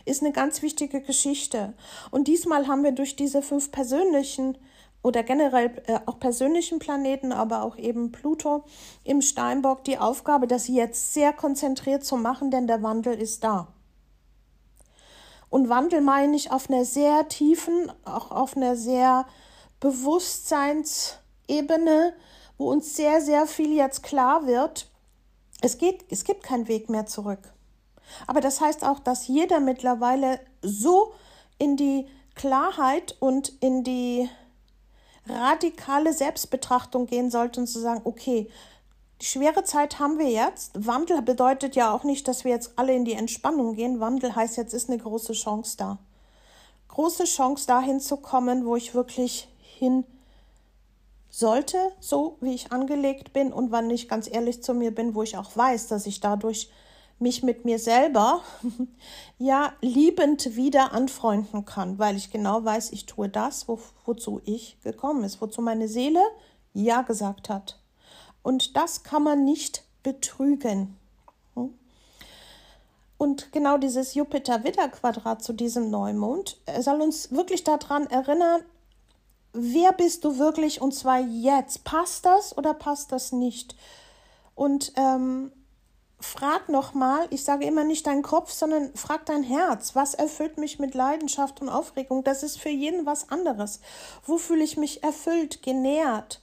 Ist 0.04 0.22
eine 0.22 0.32
ganz 0.32 0.62
wichtige 0.62 1.00
Geschichte. 1.00 1.74
Und 2.10 2.28
diesmal 2.28 2.66
haben 2.66 2.82
wir 2.82 2.92
durch 2.92 3.14
diese 3.14 3.42
fünf 3.42 3.70
persönlichen 3.70 4.58
oder 5.02 5.22
generell 5.22 5.82
äh, 5.86 5.98
auch 6.06 6.18
persönlichen 6.18 6.78
Planeten, 6.78 7.32
aber 7.32 7.62
auch 7.62 7.76
eben 7.76 8.12
Pluto 8.12 8.64
im 9.04 9.20
Steinbock 9.20 9.84
die 9.84 9.98
Aufgabe, 9.98 10.46
das 10.46 10.68
jetzt 10.68 11.14
sehr 11.14 11.32
konzentriert 11.32 12.04
zu 12.04 12.16
machen, 12.16 12.50
denn 12.50 12.66
der 12.66 12.82
Wandel 12.82 13.14
ist 13.20 13.42
da. 13.44 13.68
Und 15.52 15.68
Wandel 15.68 16.00
meine 16.00 16.34
ich 16.34 16.50
auf 16.50 16.68
einer 16.70 16.86
sehr 16.86 17.28
tiefen, 17.28 17.92
auch 18.06 18.30
auf 18.30 18.56
einer 18.56 18.74
sehr 18.74 19.26
Bewusstseinsebene, 19.80 22.14
wo 22.56 22.70
uns 22.70 22.96
sehr, 22.96 23.20
sehr 23.20 23.46
viel 23.46 23.76
jetzt 23.76 24.02
klar 24.02 24.46
wird. 24.46 24.88
Es 25.60 25.76
geht, 25.76 26.06
es 26.08 26.24
gibt 26.24 26.42
keinen 26.42 26.68
Weg 26.68 26.88
mehr 26.88 27.04
zurück. 27.04 27.52
Aber 28.26 28.40
das 28.40 28.62
heißt 28.62 28.82
auch, 28.82 28.98
dass 28.98 29.28
jeder 29.28 29.60
mittlerweile 29.60 30.40
so 30.62 31.12
in 31.58 31.76
die 31.76 32.06
Klarheit 32.34 33.18
und 33.20 33.52
in 33.60 33.84
die 33.84 34.30
radikale 35.26 36.14
Selbstbetrachtung 36.14 37.04
gehen 37.04 37.30
sollte 37.30 37.60
und 37.60 37.66
zu 37.66 37.78
sagen, 37.78 38.00
okay, 38.04 38.48
schwere 39.22 39.64
Zeit 39.64 39.98
haben 39.98 40.18
wir 40.18 40.30
jetzt. 40.30 40.72
Wandel 40.74 41.22
bedeutet 41.22 41.76
ja 41.76 41.94
auch 41.94 42.04
nicht, 42.04 42.26
dass 42.28 42.44
wir 42.44 42.52
jetzt 42.52 42.72
alle 42.76 42.94
in 42.94 43.04
die 43.04 43.12
Entspannung 43.12 43.74
gehen. 43.74 44.00
Wandel 44.00 44.34
heißt, 44.34 44.56
jetzt 44.56 44.74
ist 44.74 44.90
eine 44.90 44.98
große 44.98 45.32
Chance 45.32 45.76
da. 45.76 45.98
Große 46.88 47.24
Chance 47.24 47.66
dahin 47.66 48.00
zu 48.00 48.16
kommen, 48.18 48.66
wo 48.66 48.76
ich 48.76 48.94
wirklich 48.94 49.48
hin 49.60 50.04
sollte, 51.30 51.78
so 51.98 52.36
wie 52.40 52.52
ich 52.52 52.72
angelegt 52.72 53.32
bin 53.32 53.52
und 53.52 53.70
wann 53.70 53.88
ich 53.90 54.08
ganz 54.08 54.28
ehrlich 54.30 54.62
zu 54.62 54.74
mir 54.74 54.94
bin, 54.94 55.14
wo 55.14 55.22
ich 55.22 55.38
auch 55.38 55.56
weiß, 55.56 55.88
dass 55.88 56.06
ich 56.06 56.20
dadurch 56.20 56.70
mich 57.18 57.42
mit 57.42 57.64
mir 57.64 57.78
selber 57.78 58.42
ja 59.38 59.72
liebend 59.80 60.56
wieder 60.56 60.92
anfreunden 60.92 61.64
kann, 61.64 61.98
weil 61.98 62.16
ich 62.16 62.30
genau 62.30 62.64
weiß, 62.64 62.92
ich 62.92 63.06
tue 63.06 63.28
das, 63.28 63.68
wo, 63.68 63.78
wozu 64.04 64.42
ich 64.44 64.78
gekommen 64.82 65.24
ist, 65.24 65.40
wozu 65.40 65.62
meine 65.62 65.88
Seele 65.88 66.20
ja 66.74 67.02
gesagt 67.02 67.48
hat. 67.48 67.81
Und 68.42 68.76
das 68.76 69.02
kann 69.02 69.22
man 69.22 69.44
nicht 69.44 69.84
betrügen. 70.02 70.96
Hm? 71.54 71.74
Und 73.18 73.52
genau 73.52 73.78
dieses 73.78 74.14
Jupiter-Widder-Quadrat 74.14 75.42
zu 75.42 75.52
diesem 75.52 75.90
Neumond 75.90 76.58
soll 76.80 77.00
uns 77.00 77.30
wirklich 77.30 77.62
daran 77.64 78.06
erinnern, 78.08 78.62
wer 79.52 79.92
bist 79.92 80.24
du 80.24 80.38
wirklich 80.38 80.80
und 80.80 80.92
zwar 80.92 81.20
jetzt. 81.20 81.84
Passt 81.84 82.24
das 82.24 82.56
oder 82.56 82.74
passt 82.74 83.12
das 83.12 83.32
nicht? 83.32 83.76
Und 84.54 84.92
ähm, 84.96 85.52
frag 86.20 86.68
nochmal, 86.68 87.26
ich 87.30 87.44
sage 87.44 87.66
immer 87.66 87.84
nicht 87.84 88.06
dein 88.06 88.22
Kopf, 88.22 88.52
sondern 88.52 88.94
frag 88.94 89.26
dein 89.26 89.42
Herz. 89.42 89.94
Was 89.94 90.14
erfüllt 90.14 90.58
mich 90.58 90.78
mit 90.78 90.94
Leidenschaft 90.94 91.60
und 91.60 91.68
Aufregung? 91.68 92.24
Das 92.24 92.42
ist 92.42 92.58
für 92.58 92.70
jeden 92.70 93.06
was 93.06 93.28
anderes. 93.30 93.80
Wo 94.24 94.38
fühle 94.38 94.64
ich 94.64 94.76
mich 94.76 95.02
erfüllt, 95.02 95.62
genährt? 95.62 96.40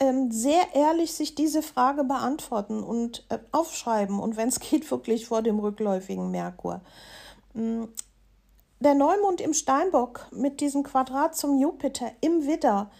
Ähm, 0.00 0.32
sehr 0.32 0.74
ehrlich 0.74 1.12
sich 1.12 1.36
diese 1.36 1.62
Frage 1.62 2.02
beantworten 2.02 2.82
und 2.82 3.24
äh, 3.28 3.38
aufschreiben 3.52 4.18
und 4.18 4.36
wenn 4.36 4.48
es 4.48 4.60
geht, 4.70 4.90
wirklich 4.90 5.26
vor 5.26 5.42
dem 5.42 5.58
rückläufigen 5.60 6.30
Merkur. 6.30 6.80
Mm, 7.54 7.84
der 8.80 8.94
Neumond 8.94 9.40
im 9.40 9.54
Steinbock 9.54 10.26
mit 10.32 10.60
diesem 10.60 10.82
Quadrat 10.82 11.36
zum 11.36 11.58
Jupiter 11.58 12.10
im 12.20 12.46
Widder, 12.46 12.90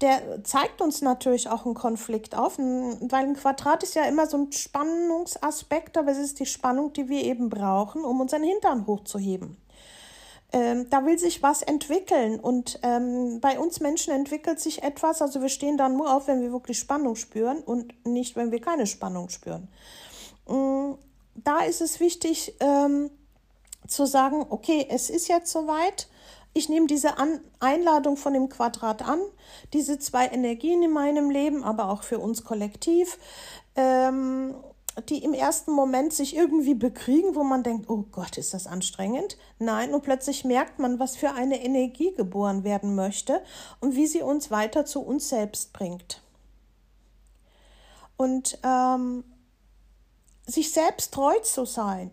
der 0.00 0.42
zeigt 0.42 0.82
uns 0.82 1.00
natürlich 1.00 1.48
auch 1.48 1.64
einen 1.64 1.74
Konflikt 1.74 2.36
auf, 2.36 2.58
weil 2.58 3.24
ein 3.24 3.34
Quadrat 3.34 3.84
ist 3.84 3.94
ja 3.94 4.04
immer 4.04 4.26
so 4.26 4.36
ein 4.36 4.52
Spannungsaspekt, 4.52 5.96
aber 5.96 6.10
es 6.10 6.18
ist 6.18 6.40
die 6.40 6.46
Spannung, 6.46 6.92
die 6.92 7.08
wir 7.08 7.22
eben 7.22 7.48
brauchen, 7.48 8.04
um 8.04 8.20
unseren 8.20 8.42
Hintern 8.42 8.86
hochzuheben. 8.86 9.56
Ähm, 10.52 10.88
da 10.90 11.06
will 11.06 11.18
sich 11.18 11.42
was 11.42 11.62
entwickeln. 11.62 12.38
Und 12.38 12.78
ähm, 12.82 13.40
bei 13.40 13.58
uns 13.58 13.80
Menschen 13.80 14.12
entwickelt 14.12 14.60
sich 14.60 14.82
etwas, 14.82 15.22
also 15.22 15.40
wir 15.40 15.48
stehen 15.48 15.78
dann 15.78 15.96
nur 15.96 16.14
auf, 16.14 16.28
wenn 16.28 16.42
wir 16.42 16.52
wirklich 16.52 16.78
Spannung 16.78 17.16
spüren 17.16 17.60
und 17.60 17.94
nicht, 18.06 18.36
wenn 18.36 18.52
wir 18.52 18.60
keine 18.60 18.86
Spannung 18.86 19.30
spüren. 19.30 19.68
Ähm, 20.48 20.96
da 21.34 21.60
ist 21.60 21.80
es 21.80 22.00
wichtig, 22.00 22.54
ähm, 22.60 23.10
zu 23.86 24.06
sagen, 24.06 24.46
okay, 24.50 24.86
es 24.88 25.10
ist 25.10 25.28
jetzt 25.28 25.50
soweit, 25.50 26.08
ich 26.54 26.68
nehme 26.68 26.86
diese 26.86 27.18
an 27.18 27.40
Einladung 27.60 28.16
von 28.16 28.34
dem 28.34 28.48
Quadrat 28.48 29.02
an, 29.02 29.20
diese 29.72 29.98
zwei 29.98 30.26
Energien 30.26 30.82
in 30.82 30.92
meinem 30.92 31.30
Leben, 31.30 31.64
aber 31.64 31.88
auch 31.88 32.02
für 32.02 32.18
uns 32.18 32.44
kollektiv, 32.44 33.18
ähm, 33.74 34.54
die 35.08 35.24
im 35.24 35.32
ersten 35.32 35.72
Moment 35.72 36.12
sich 36.12 36.36
irgendwie 36.36 36.74
bekriegen, 36.74 37.34
wo 37.34 37.44
man 37.44 37.62
denkt, 37.62 37.88
oh 37.88 38.04
Gott, 38.12 38.36
ist 38.36 38.52
das 38.52 38.66
anstrengend. 38.66 39.38
Nein, 39.58 39.94
und 39.94 40.02
plötzlich 40.02 40.44
merkt 40.44 40.78
man, 40.78 40.98
was 40.98 41.16
für 41.16 41.30
eine 41.30 41.64
Energie 41.64 42.12
geboren 42.14 42.64
werden 42.64 42.94
möchte 42.94 43.42
und 43.80 43.94
wie 43.94 44.06
sie 44.06 44.22
uns 44.22 44.50
weiter 44.50 44.84
zu 44.84 45.00
uns 45.00 45.28
selbst 45.28 45.72
bringt. 45.72 46.22
Und 48.16 48.58
ähm, 48.62 49.24
sich 50.46 50.72
selbst 50.72 51.14
treu 51.14 51.38
zu 51.40 51.64
sein 51.64 52.10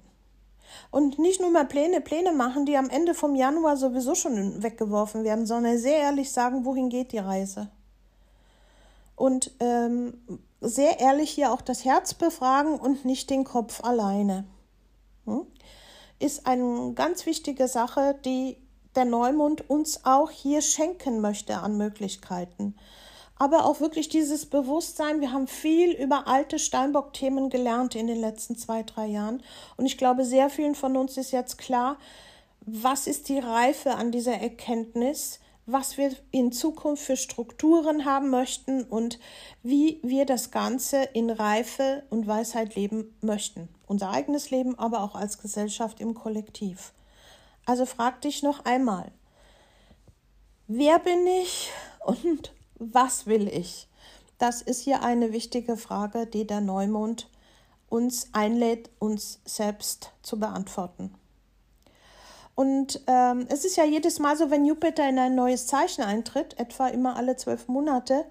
und 0.91 1.19
nicht 1.19 1.41
nur 1.41 1.51
mal 1.51 1.65
Pläne, 1.65 2.01
Pläne 2.01 2.31
machen, 2.31 2.65
die 2.65 2.77
am 2.77 2.89
Ende 2.89 3.13
vom 3.13 3.35
Januar 3.35 3.77
sowieso 3.77 4.15
schon 4.15 4.63
weggeworfen 4.63 5.23
werden, 5.23 5.45
sondern 5.45 5.77
sehr 5.77 5.97
ehrlich 5.97 6.31
sagen, 6.31 6.65
wohin 6.65 6.89
geht 6.89 7.11
die 7.11 7.17
Reise. 7.17 7.69
Und 9.15 9.51
ähm, 9.59 10.13
sehr 10.61 10.99
ehrlich 10.99 11.31
hier 11.31 11.51
auch 11.51 11.61
das 11.61 11.85
Herz 11.85 12.13
befragen 12.13 12.79
und 12.79 13.05
nicht 13.05 13.29
den 13.29 13.43
Kopf 13.43 13.83
alleine. 13.83 14.45
Hm? 15.25 15.45
Ist 16.19 16.45
eine 16.45 16.93
ganz 16.93 17.25
wichtige 17.25 17.67
Sache, 17.67 18.15
die 18.25 18.57
der 18.95 19.05
Neumond 19.05 19.69
uns 19.69 20.05
auch 20.05 20.31
hier 20.31 20.61
schenken 20.61 21.21
möchte 21.21 21.59
an 21.59 21.77
Möglichkeiten 21.77 22.75
aber 23.39 23.65
auch 23.65 23.79
wirklich 23.79 24.09
dieses 24.09 24.45
Bewusstsein. 24.45 25.21
Wir 25.21 25.31
haben 25.31 25.47
viel 25.47 25.91
über 25.93 26.27
alte 26.27 26.59
Steinbock-Themen 26.59 27.49
gelernt 27.49 27.95
in 27.95 28.05
den 28.05 28.19
letzten 28.19 28.57
zwei, 28.57 28.83
drei 28.83 29.07
Jahren. 29.07 29.41
Und 29.77 29.85
ich 29.85 29.97
glaube, 29.97 30.25
sehr 30.25 30.49
vielen 30.49 30.75
von 30.75 30.97
uns 30.97 31.15
ist 31.17 31.31
jetzt 31.31 31.57
klar, 31.57 31.97
was 32.59 33.07
ist 33.07 33.29
die 33.29 33.39
Reife 33.39 33.95
an 33.95 34.11
dieser 34.11 34.33
Erkenntnis, 34.33 35.39
was 35.71 35.97
wir 35.97 36.15
in 36.31 36.51
Zukunft 36.51 37.03
für 37.03 37.17
Strukturen 37.17 38.05
haben 38.05 38.29
möchten 38.29 38.83
und 38.83 39.19
wie 39.63 39.99
wir 40.03 40.25
das 40.25 40.51
Ganze 40.51 41.03
in 41.13 41.29
Reife 41.29 42.03
und 42.09 42.27
Weisheit 42.27 42.75
leben 42.75 43.15
möchten. 43.21 43.69
Unser 43.87 44.11
eigenes 44.11 44.51
Leben, 44.51 44.77
aber 44.77 45.01
auch 45.03 45.15
als 45.15 45.39
Gesellschaft 45.39 45.99
im 45.99 46.13
Kollektiv. 46.13 46.93
Also 47.65 47.85
frag 47.85 48.21
dich 48.21 48.41
noch 48.41 48.65
einmal, 48.65 49.11
wer 50.67 50.99
bin 50.99 51.27
ich 51.43 51.71
und 52.05 52.53
was 52.75 53.25
will 53.25 53.47
ich? 53.47 53.87
Das 54.37 54.61
ist 54.61 54.81
hier 54.81 55.03
eine 55.03 55.33
wichtige 55.33 55.75
Frage, 55.75 56.25
die 56.25 56.47
der 56.47 56.61
Neumond 56.61 57.29
uns 57.89 58.29
einlädt, 58.31 58.89
uns 58.99 59.41
selbst 59.45 60.13
zu 60.21 60.39
beantworten. 60.39 61.13
Und 62.59 62.99
ähm, 63.07 63.45
es 63.47 63.63
ist 63.63 63.77
ja 63.77 63.85
jedes 63.85 64.19
Mal 64.19 64.35
so, 64.35 64.51
wenn 64.51 64.65
Jupiter 64.65 65.07
in 65.07 65.17
ein 65.17 65.33
neues 65.33 65.65
Zeichen 65.65 66.03
eintritt, 66.03 66.59
etwa 66.59 66.89
immer 66.89 67.15
alle 67.15 67.37
zwölf 67.37 67.69
Monate, 67.69 68.25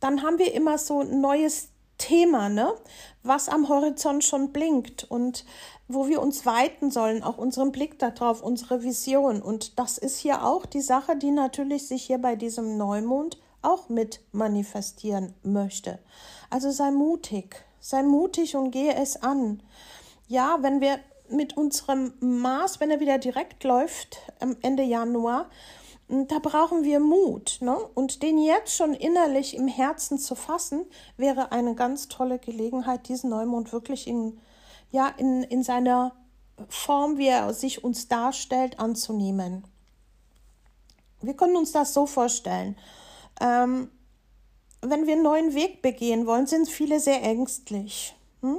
dann 0.00 0.22
haben 0.22 0.38
wir 0.38 0.52
immer 0.52 0.76
so 0.76 1.00
ein 1.00 1.22
neues 1.22 1.68
Thema, 1.96 2.50
ne? 2.50 2.74
was 3.22 3.48
am 3.48 3.70
Horizont 3.70 4.22
schon 4.22 4.52
blinkt 4.52 5.04
und 5.04 5.46
wo 5.88 6.08
wir 6.08 6.20
uns 6.20 6.44
weiten 6.44 6.90
sollen, 6.90 7.22
auch 7.22 7.38
unseren 7.38 7.72
Blick 7.72 7.98
darauf, 7.98 8.42
unsere 8.42 8.82
Vision. 8.82 9.40
Und 9.40 9.78
das 9.78 9.96
ist 9.96 10.18
hier 10.18 10.44
auch 10.44 10.66
die 10.66 10.82
Sache, 10.82 11.16
die 11.16 11.30
natürlich 11.30 11.88
sich 11.88 12.02
hier 12.02 12.18
bei 12.18 12.36
diesem 12.36 12.76
Neumond 12.76 13.38
auch 13.62 13.88
mit 13.88 14.20
manifestieren 14.32 15.32
möchte. 15.42 16.00
Also 16.50 16.70
sei 16.70 16.90
mutig, 16.90 17.64
sei 17.80 18.02
mutig 18.02 18.56
und 18.56 18.72
gehe 18.72 18.94
es 18.94 19.22
an. 19.22 19.62
Ja, 20.28 20.58
wenn 20.60 20.82
wir 20.82 20.98
mit 21.28 21.56
unserem 21.56 22.14
Mars, 22.20 22.80
wenn 22.80 22.90
er 22.90 23.00
wieder 23.00 23.18
direkt 23.18 23.64
läuft 23.64 24.18
am 24.40 24.56
Ende 24.62 24.82
Januar, 24.82 25.48
da 26.08 26.38
brauchen 26.38 26.84
wir 26.84 27.00
Mut. 27.00 27.58
Ne? 27.60 27.76
Und 27.94 28.22
den 28.22 28.38
jetzt 28.38 28.76
schon 28.76 28.94
innerlich 28.94 29.56
im 29.56 29.68
Herzen 29.68 30.18
zu 30.18 30.34
fassen, 30.34 30.84
wäre 31.16 31.52
eine 31.52 31.74
ganz 31.74 32.08
tolle 32.08 32.38
Gelegenheit, 32.38 33.08
diesen 33.08 33.30
Neumond 33.30 33.72
wirklich 33.72 34.06
in, 34.06 34.38
ja, 34.90 35.08
in, 35.08 35.42
in 35.44 35.62
seiner 35.62 36.14
Form, 36.68 37.18
wie 37.18 37.28
er 37.28 37.52
sich 37.54 37.82
uns 37.82 38.08
darstellt, 38.08 38.78
anzunehmen. 38.78 39.64
Wir 41.20 41.34
können 41.34 41.56
uns 41.56 41.72
das 41.72 41.94
so 41.94 42.06
vorstellen. 42.06 42.76
Ähm, 43.40 43.90
wenn 44.82 45.06
wir 45.06 45.14
einen 45.14 45.22
neuen 45.22 45.54
Weg 45.54 45.80
begehen 45.80 46.26
wollen, 46.26 46.46
sind 46.46 46.68
viele 46.68 47.00
sehr 47.00 47.22
ängstlich. 47.22 48.14
Hm? 48.42 48.58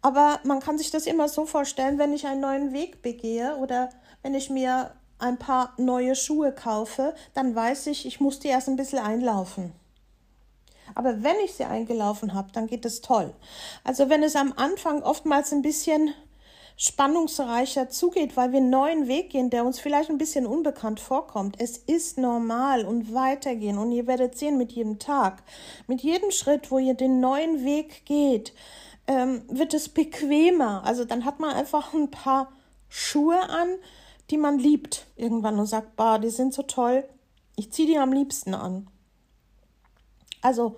Aber 0.00 0.40
man 0.44 0.60
kann 0.60 0.78
sich 0.78 0.90
das 0.90 1.06
immer 1.06 1.28
so 1.28 1.46
vorstellen, 1.46 1.98
wenn 1.98 2.12
ich 2.12 2.26
einen 2.26 2.40
neuen 2.40 2.72
Weg 2.72 3.02
begehe 3.02 3.56
oder 3.56 3.90
wenn 4.22 4.34
ich 4.34 4.50
mir 4.50 4.92
ein 5.18 5.38
paar 5.38 5.74
neue 5.76 6.14
Schuhe 6.14 6.52
kaufe, 6.52 7.14
dann 7.34 7.54
weiß 7.54 7.88
ich, 7.88 8.06
ich 8.06 8.20
muss 8.20 8.38
die 8.38 8.48
erst 8.48 8.68
ein 8.68 8.76
bisschen 8.76 9.00
einlaufen. 9.00 9.72
Aber 10.94 11.22
wenn 11.22 11.36
ich 11.44 11.54
sie 11.54 11.64
eingelaufen 11.64 12.34
habe, 12.34 12.52
dann 12.52 12.66
geht 12.66 12.84
es 12.84 13.00
toll. 13.00 13.34
Also 13.84 14.08
wenn 14.08 14.22
es 14.22 14.36
am 14.36 14.52
Anfang 14.56 15.02
oftmals 15.02 15.52
ein 15.52 15.62
bisschen 15.62 16.14
spannungsreicher 16.76 17.90
zugeht, 17.90 18.36
weil 18.36 18.52
wir 18.52 18.58
einen 18.58 18.70
neuen 18.70 19.08
Weg 19.08 19.30
gehen, 19.30 19.50
der 19.50 19.64
uns 19.64 19.80
vielleicht 19.80 20.10
ein 20.10 20.18
bisschen 20.18 20.46
unbekannt 20.46 21.00
vorkommt. 21.00 21.56
Es 21.58 21.76
ist 21.76 22.18
normal 22.18 22.84
und 22.84 23.12
weitergehen 23.12 23.78
und 23.78 23.90
ihr 23.90 24.06
werdet 24.06 24.38
sehen 24.38 24.56
mit 24.56 24.72
jedem 24.72 25.00
Tag, 25.00 25.42
mit 25.88 26.02
jedem 26.02 26.30
Schritt, 26.30 26.70
wo 26.70 26.78
ihr 26.78 26.94
den 26.94 27.18
neuen 27.18 27.64
Weg 27.64 28.06
geht, 28.06 28.54
ähm, 29.08 29.42
wird 29.48 29.74
es 29.74 29.88
bequemer. 29.88 30.84
Also 30.84 31.04
dann 31.04 31.24
hat 31.24 31.40
man 31.40 31.50
einfach 31.50 31.92
ein 31.94 32.10
paar 32.10 32.52
Schuhe 32.88 33.40
an, 33.50 33.68
die 34.30 34.38
man 34.38 34.58
liebt 34.58 35.06
irgendwann 35.16 35.58
und 35.58 35.66
sagt, 35.66 35.96
bah, 35.96 36.18
die 36.18 36.30
sind 36.30 36.54
so 36.54 36.62
toll, 36.62 37.04
ich 37.56 37.72
ziehe 37.72 37.88
die 37.88 37.98
am 37.98 38.12
liebsten 38.12 38.54
an. 38.54 38.86
Also 40.42 40.76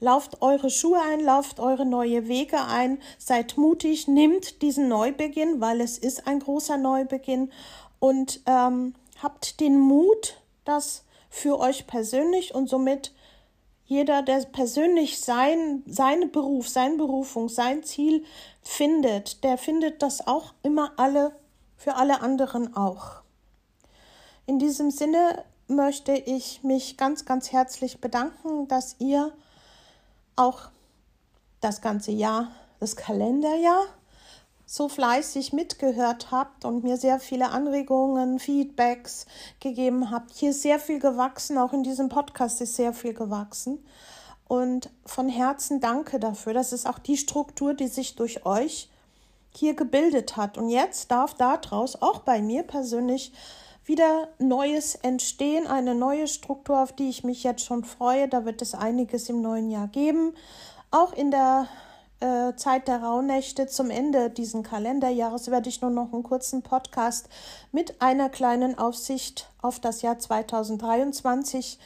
lauft 0.00 0.42
eure 0.42 0.68
Schuhe 0.68 1.00
ein, 1.00 1.20
lauft 1.20 1.60
eure 1.60 1.86
neue 1.86 2.28
Wege 2.28 2.64
ein, 2.64 2.98
seid 3.18 3.56
mutig, 3.56 4.08
nimmt 4.08 4.60
diesen 4.60 4.88
Neubeginn, 4.88 5.60
weil 5.60 5.80
es 5.80 5.96
ist 5.96 6.26
ein 6.26 6.40
großer 6.40 6.76
Neubeginn 6.76 7.50
und 8.00 8.40
ähm, 8.46 8.94
habt 9.22 9.60
den 9.60 9.78
Mut, 9.78 10.36
das 10.64 11.04
für 11.30 11.58
euch 11.60 11.86
persönlich 11.86 12.54
und 12.54 12.68
somit 12.68 13.12
jeder, 13.92 14.22
der 14.22 14.40
persönlich 14.46 15.20
sein, 15.20 15.82
seine 15.86 16.26
Beruf, 16.26 16.68
seine 16.68 16.96
Berufung, 16.96 17.48
sein 17.48 17.82
Ziel 17.84 18.24
findet, 18.62 19.44
der 19.44 19.58
findet 19.58 20.02
das 20.02 20.26
auch 20.26 20.54
immer 20.62 20.92
alle 20.96 21.36
für 21.76 21.96
alle 21.96 22.20
anderen 22.20 22.74
auch. 22.74 23.22
In 24.46 24.58
diesem 24.58 24.90
Sinne 24.90 25.44
möchte 25.68 26.12
ich 26.12 26.62
mich 26.62 26.96
ganz, 26.96 27.24
ganz 27.24 27.52
herzlich 27.52 28.00
bedanken, 28.00 28.66
dass 28.68 28.96
ihr 28.98 29.32
auch 30.36 30.70
das 31.60 31.80
ganze 31.80 32.12
Jahr, 32.12 32.48
das 32.80 32.96
Kalenderjahr, 32.96 33.84
so 34.72 34.88
fleißig 34.88 35.52
mitgehört 35.52 36.30
habt 36.30 36.64
und 36.64 36.82
mir 36.82 36.96
sehr 36.96 37.20
viele 37.20 37.50
Anregungen, 37.50 38.38
Feedbacks 38.38 39.26
gegeben 39.60 40.10
habt. 40.10 40.32
Hier 40.32 40.52
ist 40.52 40.62
sehr 40.62 40.78
viel 40.78 40.98
gewachsen, 40.98 41.58
auch 41.58 41.74
in 41.74 41.82
diesem 41.82 42.08
Podcast 42.08 42.58
ist 42.62 42.76
sehr 42.76 42.94
viel 42.94 43.12
gewachsen. 43.12 43.84
Und 44.48 44.88
von 45.04 45.28
Herzen 45.28 45.80
danke 45.80 46.18
dafür. 46.18 46.54
Das 46.54 46.72
ist 46.72 46.88
auch 46.88 46.98
die 46.98 47.18
Struktur, 47.18 47.74
die 47.74 47.88
sich 47.88 48.16
durch 48.16 48.46
euch 48.46 48.88
hier 49.54 49.74
gebildet 49.74 50.38
hat. 50.38 50.56
Und 50.56 50.70
jetzt 50.70 51.10
darf 51.10 51.34
daraus 51.34 52.00
auch 52.00 52.20
bei 52.20 52.40
mir 52.40 52.62
persönlich 52.62 53.30
wieder 53.84 54.28
Neues 54.38 54.94
entstehen, 54.94 55.66
eine 55.66 55.94
neue 55.94 56.26
Struktur, 56.26 56.82
auf 56.82 56.94
die 56.94 57.10
ich 57.10 57.24
mich 57.24 57.44
jetzt 57.44 57.66
schon 57.66 57.84
freue. 57.84 58.26
Da 58.26 58.46
wird 58.46 58.62
es 58.62 58.74
einiges 58.74 59.28
im 59.28 59.42
neuen 59.42 59.70
Jahr 59.70 59.88
geben. 59.88 60.32
Auch 60.90 61.12
in 61.12 61.30
der 61.30 61.68
äh, 62.22 62.54
Zeit 62.56 62.88
der 62.88 63.02
Rauhnächte 63.02 63.66
zum 63.66 63.90
Ende 63.90 64.30
dieses 64.30 64.62
Kalenderjahres 64.62 65.50
werde 65.50 65.68
ich 65.68 65.82
nur 65.82 65.90
noch 65.90 66.12
einen 66.12 66.22
kurzen 66.22 66.62
Podcast 66.62 67.28
mit 67.72 68.00
einer 68.00 68.28
kleinen 68.28 68.78
Aufsicht 68.78 69.50
auf 69.60 69.80
das 69.80 70.02
Jahr 70.02 70.18
2023 70.18 71.78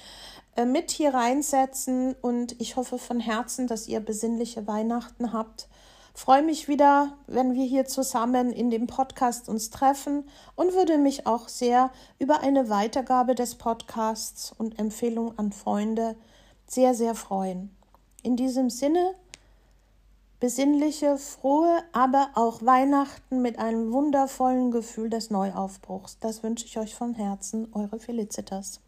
äh, 0.57 0.65
mit 0.65 0.91
hier 0.91 1.15
reinsetzen. 1.15 2.15
Und 2.21 2.61
ich 2.61 2.77
hoffe 2.77 2.99
von 2.99 3.19
Herzen, 3.19 3.67
dass 3.67 3.89
ihr 3.89 4.01
besinnliche 4.01 4.67
Weihnachten 4.67 5.33
habt 5.33 5.69
freue 6.17 6.43
mich 6.43 6.67
wieder, 6.67 7.13
wenn 7.27 7.53
wir 7.53 7.65
hier 7.67 7.85
zusammen 7.85 8.51
in 8.51 8.71
dem 8.71 8.87
Podcast 8.87 9.51
uns 9.51 9.69
treffen 9.69 10.25
und 10.55 10.73
würde 10.73 10.97
mich 10.97 11.27
auch 11.27 11.49
sehr 11.49 11.91
über 12.19 12.41
eine 12.41 12.71
Weitergabe 12.71 13.35
des 13.35 13.57
Podcasts 13.57 14.51
und 14.57 14.79
Empfehlung 14.79 15.39
an 15.39 15.53
Freunde 15.53 16.17
sehr, 16.67 16.95
sehr 16.95 17.15
freuen. 17.15 17.71
In 18.23 18.35
diesem 18.37 18.71
Sinne, 18.71 19.15
besinnliche, 20.41 21.19
frohe, 21.19 21.83
aber 21.93 22.31
auch 22.35 22.65
Weihnachten 22.65 23.43
mit 23.43 23.59
einem 23.59 23.93
wundervollen 23.93 24.71
Gefühl 24.71 25.11
des 25.11 25.31
Neuaufbruchs. 25.31 26.19
Das 26.19 26.43
wünsche 26.43 26.67
ich 26.67 26.79
euch 26.79 26.95
von 26.95 27.15
Herzen, 27.15 27.69
eure 27.73 27.99
Felicitas. 27.99 28.81